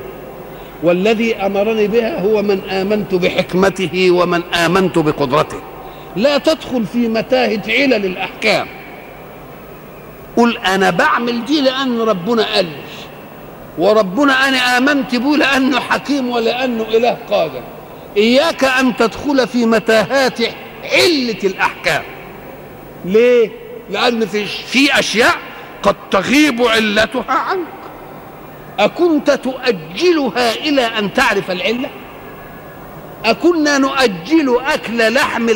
والذي 0.84 1.36
أمرني 1.36 1.86
بها 1.86 2.20
هو 2.20 2.42
من 2.42 2.60
آمنت 2.70 3.14
بحكمته 3.14 4.10
ومن 4.10 4.42
آمنت 4.54 4.98
بقدرته. 4.98 5.60
لا 6.16 6.38
تدخل 6.38 6.86
في 6.86 7.08
متاهة 7.08 7.62
علل 7.68 8.04
الأحكام. 8.04 8.66
قل 10.36 10.58
أنا 10.58 10.90
بعمل 10.90 11.44
دي 11.44 11.60
لأن 11.60 12.00
ربنا 12.00 12.54
قال 12.54 12.66
وربنا 13.78 14.48
أنا 14.48 14.78
آمنت 14.78 15.14
به 15.14 15.36
لأنه 15.36 15.80
حكيم 15.80 16.30
ولأنه 16.30 16.82
إله 16.82 17.16
قادر. 17.30 17.62
إياك 18.16 18.64
أن 18.64 18.96
تدخل 18.96 19.48
في 19.48 19.66
متاهات 19.66 20.38
علة 20.84 21.38
الأحكام. 21.44 22.02
ليه؟ 23.04 23.50
لأن 23.90 24.26
في 24.26 24.44
في 24.44 24.98
أشياء 24.98 25.34
قد 25.82 25.96
تغيب 26.10 26.62
علتها 26.62 27.24
عنك. 27.28 27.83
أكنت 28.78 29.30
تؤجلها 29.30 30.54
إلى 30.54 30.82
أن 30.82 31.12
تعرف 31.12 31.50
العلة؟ 31.50 31.90
أكنا 33.24 33.78
نؤجل 33.78 34.58
أكل 34.66 35.14
لحم. 35.14 35.50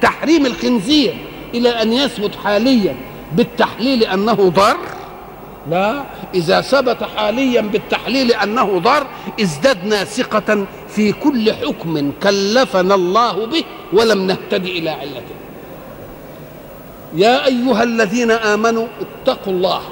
تحريم 0.00 0.46
الخنزير 0.46 1.14
إلى 1.54 1.68
أن 1.68 1.92
يثبت 1.92 2.36
حاليا 2.44 2.96
بالتحليل 3.32 4.04
أنه 4.04 4.34
ضار؟ 4.34 4.76
لا 5.70 6.04
إذا 6.34 6.60
ثبت 6.60 7.04
حاليا 7.16 7.60
بالتحليل 7.60 8.32
أنه 8.32 8.78
ضار 8.78 9.06
ازددنا 9.40 10.04
ثقة 10.04 10.66
في 10.88 11.12
كل 11.12 11.52
حكم 11.52 12.12
كلفنا 12.22 12.94
الله 12.94 13.46
به 13.46 13.64
ولم 13.92 14.26
نهتدي 14.26 14.78
إلى 14.78 14.90
علته. 14.90 15.36
يا 17.14 17.46
أيها 17.46 17.82
الذين 17.82 18.30
آمنوا 18.30 18.86
اتقوا 19.00 19.52
الله. 19.52 19.82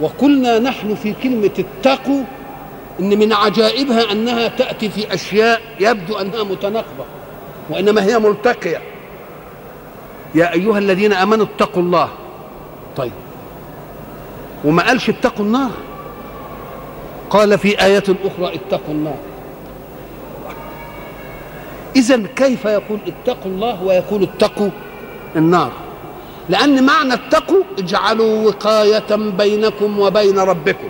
وقلنا 0.00 0.58
نحن 0.58 0.94
في 0.94 1.14
كلمة 1.22 1.50
اتقوا 1.58 2.22
إن 3.00 3.18
من 3.18 3.32
عجائبها 3.32 4.12
أنها 4.12 4.48
تأتي 4.48 4.90
في 4.90 5.14
أشياء 5.14 5.60
يبدو 5.80 6.16
أنها 6.16 6.42
متناقضة 6.44 7.04
وإنما 7.70 8.04
هي 8.04 8.18
ملتقية. 8.18 8.80
يا 10.34 10.52
أيها 10.52 10.78
الذين 10.78 11.12
آمنوا 11.12 11.46
اتقوا 11.46 11.82
الله. 11.82 12.08
طيب. 12.96 13.12
وما 14.64 14.86
قالش 14.86 15.08
اتقوا 15.08 15.44
النار؟ 15.44 15.70
قال 17.30 17.58
في 17.58 17.84
آية 17.84 18.04
أخرى 18.24 18.54
اتقوا 18.54 18.94
النار. 18.94 19.18
إذا 21.96 22.22
كيف 22.36 22.64
يقول 22.64 22.98
اتقوا 23.06 23.50
الله 23.50 23.82
ويقول 23.82 24.22
اتقوا 24.22 24.70
النار؟ 25.36 25.72
لأن 26.48 26.86
معنى 26.86 27.14
اتقوا 27.14 27.62
اجعلوا 27.78 28.46
وقاية 28.46 29.16
بينكم 29.38 30.00
وبين 30.00 30.38
ربكم. 30.38 30.88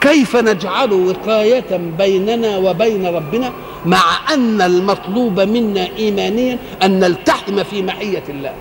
كيف 0.00 0.36
نجعل 0.36 0.92
وقاية 0.92 1.76
بيننا 1.98 2.56
وبين 2.56 3.06
ربنا 3.06 3.52
مع 3.86 4.02
أن 4.34 4.62
المطلوب 4.62 5.40
منا 5.40 5.88
إيمانيا 5.98 6.58
أن 6.82 7.00
نلتحم 7.00 7.62
في 7.62 7.82
معية 7.82 8.22
الله؟ 8.28 8.52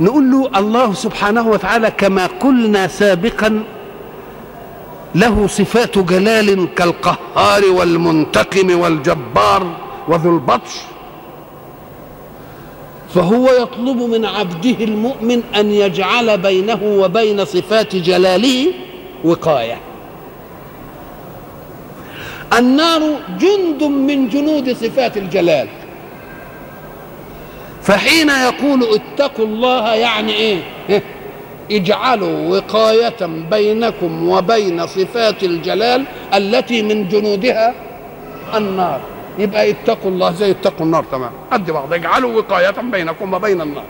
نقول 0.00 0.30
له 0.30 0.50
الله 0.58 0.92
سبحانه 0.92 1.48
وتعالى 1.48 1.90
كما 1.90 2.26
قلنا 2.26 2.86
سابقا 2.86 3.62
له 5.14 5.46
صفات 5.46 5.98
جلال 5.98 6.74
كالقهار 6.74 7.64
والمنتقم 7.70 8.80
والجبار 8.80 9.76
وذو 10.08 10.30
البطش. 10.34 10.74
فهو 13.16 13.48
يطلب 13.62 13.96
من 13.96 14.24
عبده 14.24 14.84
المؤمن 14.84 15.42
أن 15.56 15.70
يجعل 15.70 16.38
بينه 16.38 16.80
وبين 16.82 17.44
صفات 17.44 17.96
جلاله 17.96 18.66
وقاية. 19.24 19.78
النار 22.58 23.00
جند 23.38 23.82
من 23.82 24.28
جنود 24.28 24.72
صفات 24.72 25.16
الجلال. 25.16 25.68
فحين 27.82 28.28
يقول 28.28 28.84
اتقوا 28.84 29.44
الله 29.44 29.94
يعني 29.94 30.32
إيه؟ 30.32 30.58
اجعلوا 31.70 32.56
وقاية 32.56 33.26
بينكم 33.50 34.28
وبين 34.28 34.86
صفات 34.86 35.44
الجلال 35.44 36.04
التي 36.34 36.82
من 36.82 37.08
جنودها 37.08 37.74
النار. 38.54 39.00
يبقى 39.38 39.70
اتقوا 39.70 40.10
الله 40.10 40.32
زي 40.32 40.50
اتقوا 40.50 40.86
النار 40.86 41.04
تمام. 41.12 41.30
قد 41.52 41.70
بعض 41.70 41.92
اجعلوا 41.92 42.38
وقاية 42.38 42.70
بينكم 42.70 43.34
وبين 43.34 43.60
النار. 43.60 43.84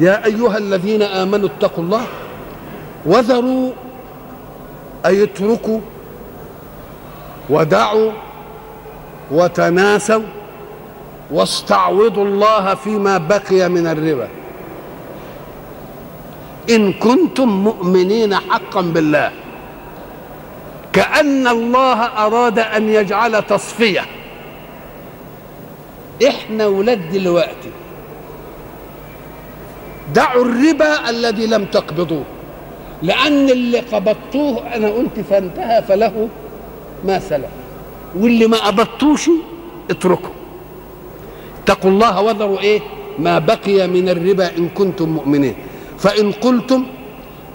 يا 0.00 0.24
أيها 0.24 0.58
الذين 0.58 1.02
آمنوا 1.02 1.48
اتقوا 1.48 1.84
الله 1.84 2.04
وذروا 3.06 3.70
أي 5.06 5.22
اتركوا 5.22 5.80
ودعوا 7.50 8.10
وتناسوا 9.30 10.22
واستعوضوا 11.30 12.24
الله 12.24 12.74
فيما 12.74 13.18
بقي 13.18 13.68
من 13.68 13.86
الربا. 13.86 14.28
إن 16.70 16.92
كنتم 16.92 17.48
مؤمنين 17.48 18.34
حقا 18.34 18.80
بالله. 18.80 19.30
كأن 20.94 21.48
الله 21.48 21.98
أراد 22.26 22.58
أن 22.58 22.88
يجعل 22.88 23.42
تصفية. 23.42 24.04
إحنا 26.26 26.66
ولاد 26.66 27.12
دلوقتي. 27.12 27.70
دعوا 30.14 30.44
الربا 30.44 31.10
الذي 31.10 31.46
لم 31.46 31.64
تقبضوه. 31.64 32.24
لأن 33.02 33.50
اللي 33.50 33.78
قبضتوه 33.78 34.74
أنا 34.74 34.88
قلت 34.88 35.20
فانتهى 35.30 35.82
فله 35.82 36.28
ما 37.04 37.18
سلف. 37.18 37.50
واللي 38.16 38.46
ما 38.46 38.56
قبضتوش 38.66 39.30
اتركه. 39.90 40.30
اتقوا 41.62 41.90
الله 41.90 42.20
وذروا 42.20 42.60
إيه؟ 42.60 42.80
ما 43.18 43.38
بقي 43.38 43.88
من 43.88 44.08
الربا 44.08 44.56
إن 44.58 44.68
كنتم 44.68 45.08
مؤمنين. 45.08 45.54
فإن 45.98 46.32
قلتم 46.32 46.86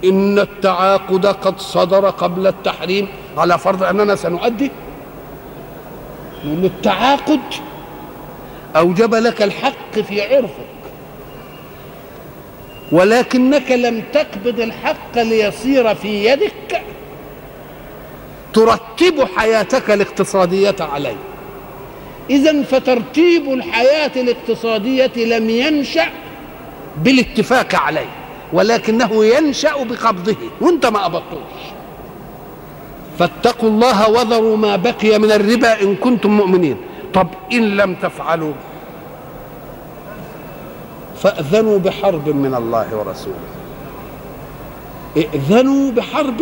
إن 0.04 0.40
التعاقد 0.40 1.26
قد 1.26 1.60
صدر 1.60 2.10
قبل 2.10 2.48
التحريم 2.48 3.08
على 3.38 3.58
فرض 3.60 3.84
أننا 3.84 4.16
سنؤدي 4.16 4.72
لأن 6.44 6.66
التعاقد 6.66 7.40
أوجب 8.76 9.16
لك 9.16 9.42
الحق 9.42 10.00
في 10.00 10.36
عرفك. 10.36 10.70
ولكنك 12.92 13.72
لم 13.72 14.04
تقبض 14.14 14.60
الحق 14.60 15.18
ليصير 15.18 15.96
في 15.96 16.26
يدك 16.26 16.82
ترتب 18.54 19.28
حياتك 19.36 19.92
الاقتصادية 19.92 20.76
عليه 20.80 21.16
اذا 22.30 22.64
فترتيب 22.64 23.54
الحياة 23.54 24.12
الاقتصادية 24.16 25.12
لم 25.38 25.50
ينشأ 25.50 26.08
بالاتفاق 26.98 27.76
عليه 27.76 28.10
ولكنه 28.54 29.26
ينشأ 29.26 29.84
بقبضه 29.84 30.36
وانت 30.62 30.86
ما 30.86 31.04
قبضتوش 31.04 31.62
فاتقوا 33.20 33.70
الله 33.70 34.10
وذروا 34.10 34.58
ما 34.58 34.76
بقي 34.76 35.20
من 35.20 35.32
الربا 35.32 35.82
إن 35.82 35.96
كنتم 35.96 36.32
مؤمنين. 36.32 36.78
طب 37.14 37.28
إن 37.52 37.78
لم 37.78 37.96
تفعلوا 37.96 38.54
فأذنوا 41.20 41.78
بحرب 41.80 42.30
من 42.30 42.56
الله 42.56 42.88
ورسوله. 42.96 43.50
ائذنوا 45.18 45.92
بحرب. 45.92 46.42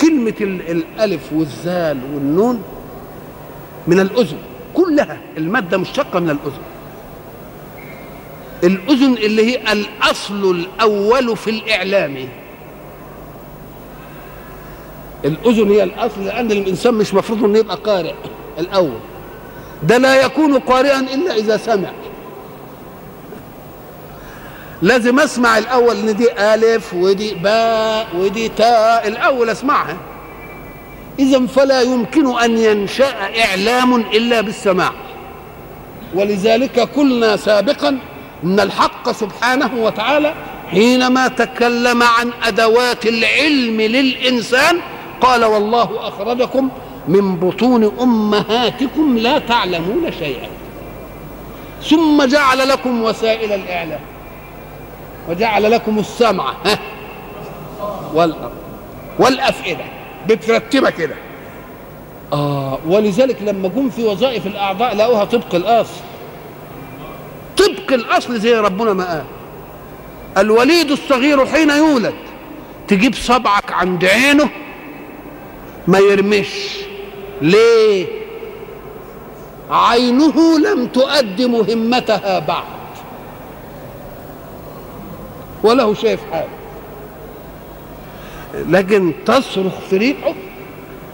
كلمة 0.00 0.40
الألف 0.40 1.32
والزال 1.32 1.98
والنون 2.14 2.62
من 3.86 4.00
الأذن 4.00 4.38
كلها 4.74 5.18
المادة 5.36 5.76
مشتقة 5.78 6.20
من 6.20 6.30
الأذن. 6.30 6.64
الأذن 8.64 9.12
اللي 9.12 9.42
هي 9.52 9.72
الأصل 9.72 10.50
الأول 10.50 11.36
في 11.36 11.50
الإعلام. 11.50 12.28
الأذن 15.24 15.70
هي 15.70 15.82
الأصل 15.82 16.24
لأن 16.24 16.52
الإنسان 16.52 16.94
مش 16.94 17.14
مفروض 17.14 17.44
إنه 17.44 17.58
يبقى 17.58 17.76
قارئ 17.76 18.14
الأول. 18.58 18.98
ده 19.82 19.98
لا 19.98 20.24
يكون 20.24 20.58
قارئا 20.58 21.00
إلا 21.00 21.34
إذا 21.36 21.56
سمع. 21.56 21.90
لازم 24.82 25.20
أسمع 25.20 25.58
الأول 25.58 25.96
إن 25.96 26.16
دي 26.16 26.26
ألف 26.38 26.94
ودي 26.94 27.34
باء 27.34 28.06
ودي 28.16 28.48
تاء 28.48 29.08
الأول 29.08 29.50
أسمعها. 29.50 29.96
اذا 31.18 31.46
فلا 31.46 31.82
يمكن 31.82 32.38
أن 32.38 32.58
ينشأ 32.58 33.12
إعلام 33.44 33.94
إلا 33.94 34.40
بالسماع. 34.40 34.92
ولذلك 36.14 36.78
قلنا 36.80 37.36
سابقا 37.36 37.98
إن 38.44 38.60
الحق 38.60 39.10
سبحانه 39.12 39.70
وتعالى 39.76 40.34
حينما 40.70 41.28
تكلم 41.28 42.02
عن 42.02 42.30
أدوات 42.42 43.06
العلم 43.06 43.80
للإنسان 43.80 44.80
قال 45.20 45.44
والله 45.44 46.08
أخرجكم 46.08 46.68
من 47.08 47.36
بطون 47.36 47.92
أمهاتكم 48.00 49.18
لا 49.18 49.38
تعلمون 49.38 50.12
شيئا. 50.18 50.48
ثم 51.82 52.24
جعل 52.24 52.68
لكم 52.68 53.02
وسائل 53.02 53.52
الإعلام. 53.52 54.00
وجعل 55.28 55.70
لكم 55.70 55.98
السمع 55.98 56.52
ها؟ 56.66 56.78
والأرض 58.14 58.52
والأفئدة. 59.18 59.84
بترتبها 60.28 60.90
كده. 60.90 61.14
آه 62.32 62.78
ولذلك 62.86 63.42
لما 63.42 63.68
جم 63.68 63.90
في 63.90 64.04
وظائف 64.04 64.46
الأعضاء 64.46 64.96
لقوها 64.96 65.24
طبق 65.24 65.54
الأصل. 65.54 66.00
طبق 67.56 67.92
الأصل 67.92 68.40
زي 68.40 68.54
ربنا 68.54 68.92
ما 68.92 69.08
قال. 69.08 69.24
الوليد 70.38 70.90
الصغير 70.90 71.46
حين 71.46 71.70
يولد 71.70 72.14
تجيب 72.88 73.14
صبعك 73.14 73.72
عند 73.72 74.04
عينه 74.04 74.48
ما 75.90 75.98
يرمش 75.98 76.76
ليه؟ 77.42 78.06
عينه 79.70 80.58
لم 80.58 80.86
تؤدي 80.86 81.46
مهمتها 81.46 82.38
بعد. 82.38 82.64
وله 85.62 85.94
شايف 85.94 86.20
حاجة. 86.32 86.48
لكن 88.54 89.12
تصرخ 89.26 89.78
في 89.90 89.96
ريحه 89.96 90.34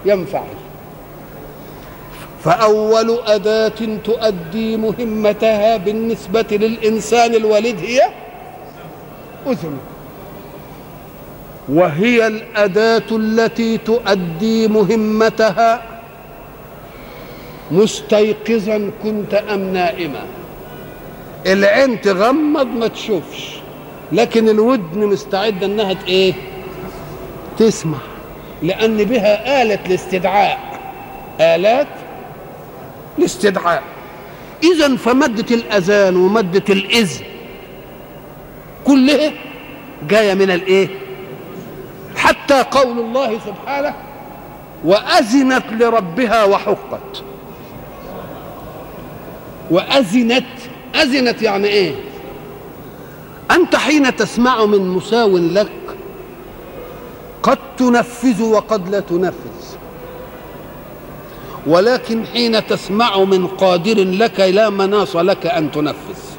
ينفعل 0.04 0.56
فأول 2.44 3.18
أداة 3.26 3.98
تؤدي 4.04 4.76
مهمتها 4.76 5.76
بالنسبة 5.76 6.46
للإنسان 6.50 7.34
الوليد 7.34 7.78
هي 7.78 8.00
أذنه 9.46 9.78
وهي 11.68 12.26
الأداة 12.26 13.02
التي 13.12 13.78
تؤدي 13.78 14.68
مهمتها 14.68 15.82
مستيقظا 17.70 18.90
كنت 19.02 19.34
أم 19.34 19.60
نائما. 19.72 20.22
العين 21.46 22.00
تغمض 22.00 22.66
ما 22.66 22.88
تشوفش 22.88 23.56
لكن 24.12 24.48
الودن 24.48 25.00
مستعدة 25.00 25.66
إنها 25.66 25.96
إيه؟ 26.08 26.34
تسمع 27.58 27.98
لأن 28.62 28.96
بها 28.96 29.62
آلة 29.62 29.78
الاستدعاء. 29.86 30.58
آلات 31.40 31.88
الاستدعاء. 33.18 33.82
اذا 34.62 34.96
فمادة 34.96 35.54
الأذان 35.54 36.16
ومادة 36.16 36.64
الإذن 36.74 37.24
كلها 38.84 39.32
جاية 40.08 40.34
من 40.34 40.50
الإيه؟ 40.50 40.88
حتى 42.26 42.62
قول 42.62 42.98
الله 42.98 43.38
سبحانه 43.46 43.94
وأذنت 44.84 45.64
لربها 45.72 46.44
وحقت. 46.44 47.22
وأذنت 49.70 50.44
أذنت 50.94 51.42
يعني 51.42 51.68
إيه؟ 51.68 51.94
أنت 53.50 53.76
حين 53.76 54.16
تسمع 54.16 54.64
من 54.64 54.88
مساو 54.88 55.38
لك 55.38 55.72
قد 57.42 57.58
تنفذ 57.78 58.42
وقد 58.42 58.88
لا 58.88 59.00
تنفذ. 59.00 59.76
ولكن 61.66 62.26
حين 62.26 62.66
تسمع 62.66 63.18
من 63.18 63.46
قادر 63.46 64.04
لك 64.04 64.40
لا 64.40 64.70
مناص 64.70 65.16
لك 65.16 65.46
أن 65.46 65.70
تنفذ. 65.70 66.35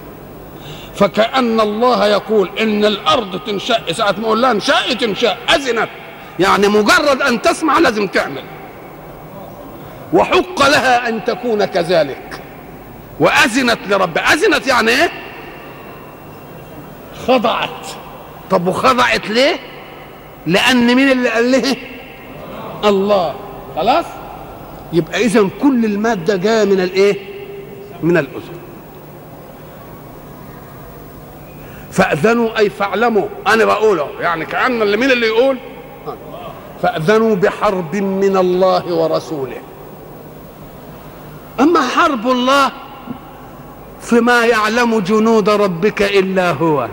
فكأن 0.97 1.59
الله 1.59 2.07
يقول 2.07 2.49
إن 2.59 2.85
الأرض 2.85 3.39
تنشأ 3.39 3.93
ساعة 3.93 4.15
ما 4.17 4.25
أقول 4.25 4.41
لها 4.41 4.51
انشأ 4.51 4.93
تنشأ 4.93 5.37
أذنت. 5.55 5.89
يعني 6.39 6.67
مجرد 6.67 7.21
أن 7.21 7.41
تسمع 7.41 7.79
لازم 7.79 8.07
تعمل. 8.07 8.43
وحق 10.13 10.69
لها 10.69 11.09
أن 11.09 11.23
تكون 11.25 11.65
كذلك. 11.65 12.41
وأذنت 13.19 13.79
لرب 13.89 14.17
أذنت 14.17 14.67
يعني 14.67 14.91
إيه؟ 14.91 15.09
خضعت. 17.27 17.87
طب 18.49 18.67
وخضعت 18.67 19.29
ليه؟ 19.29 19.55
لأن 20.45 20.95
مين 20.95 21.11
اللي 21.11 21.29
قال 21.29 21.51
لها؟ 21.51 21.75
الله. 22.85 23.35
خلاص؟ 23.75 24.05
يبقى 24.93 25.25
إذا 25.25 25.49
كل 25.61 25.85
المادة 25.85 26.35
جاية 26.35 26.65
من 26.65 26.79
الإيه؟ 26.81 27.17
من 28.03 28.17
الأذن. 28.17 28.56
فأذنوا 31.97 32.57
أي 32.57 32.69
فاعلموا. 32.69 33.27
أنا 33.47 33.65
بقوله 33.65 34.07
يعني 34.19 34.45
كأن 34.45 34.81
اللي 34.81 34.97
مين 34.97 35.11
اللي 35.11 35.27
يقول؟ 35.27 35.57
فأذنوا 36.81 37.35
بحرب 37.35 37.95
من 37.95 38.37
الله 38.37 38.93
ورسوله. 38.93 39.57
أما 41.59 41.81
حرب 41.81 42.27
الله 42.27 42.71
فما 44.01 44.45
يعلم 44.45 44.99
جنود 44.99 45.49
ربك 45.49 46.01
إلا 46.01 46.51
هو. 46.51 46.87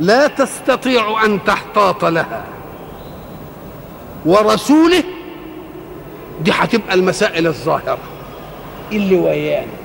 لا 0.00 0.26
تستطيع 0.26 1.24
أن 1.24 1.44
تحتاط 1.44 2.04
لها. 2.04 2.44
ورسوله 4.26 5.04
دي 6.40 6.52
هتبقى 6.54 6.94
المسائل 6.94 7.46
الظاهرة. 7.46 7.98
إللي 8.92 9.18
ويانا. 9.18 9.83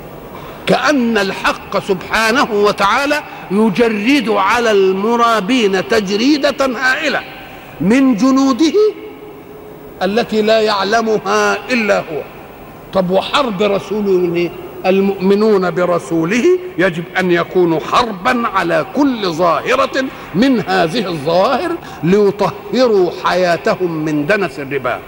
كأن 0.69 1.17
الحق 1.17 1.79
سبحانه 1.87 2.47
وتعالى 2.51 3.23
يجرد 3.51 4.29
على 4.29 4.71
المرابين 4.71 5.87
تجريدة 5.87 6.65
هائلة 6.65 7.21
من 7.81 8.15
جنوده 8.15 8.73
التي 10.03 10.41
لا 10.41 10.61
يعلمها 10.61 11.57
إلا 11.73 11.99
هو 11.99 12.21
طب 12.93 13.09
وحرب 13.11 13.61
إيه؟ 14.35 14.51
المؤمنون 14.85 15.71
برسوله 15.71 16.43
يجب 16.77 17.03
أن 17.19 17.31
يكونوا 17.31 17.79
حربا 17.79 18.47
على 18.47 18.85
كل 18.95 19.25
ظاهرة 19.29 20.05
من 20.35 20.59
هذه 20.59 21.07
الظواهر 21.07 21.71
ليطهروا 22.03 23.11
حياتهم 23.23 24.05
من 24.05 24.25
دنس 24.25 24.59
الربا 24.59 24.99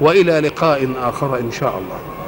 وإلى 0.00 0.40
لقاء 0.40 0.88
آخر 1.02 1.38
إن 1.38 1.52
شاء 1.52 1.78
الله 1.78 2.19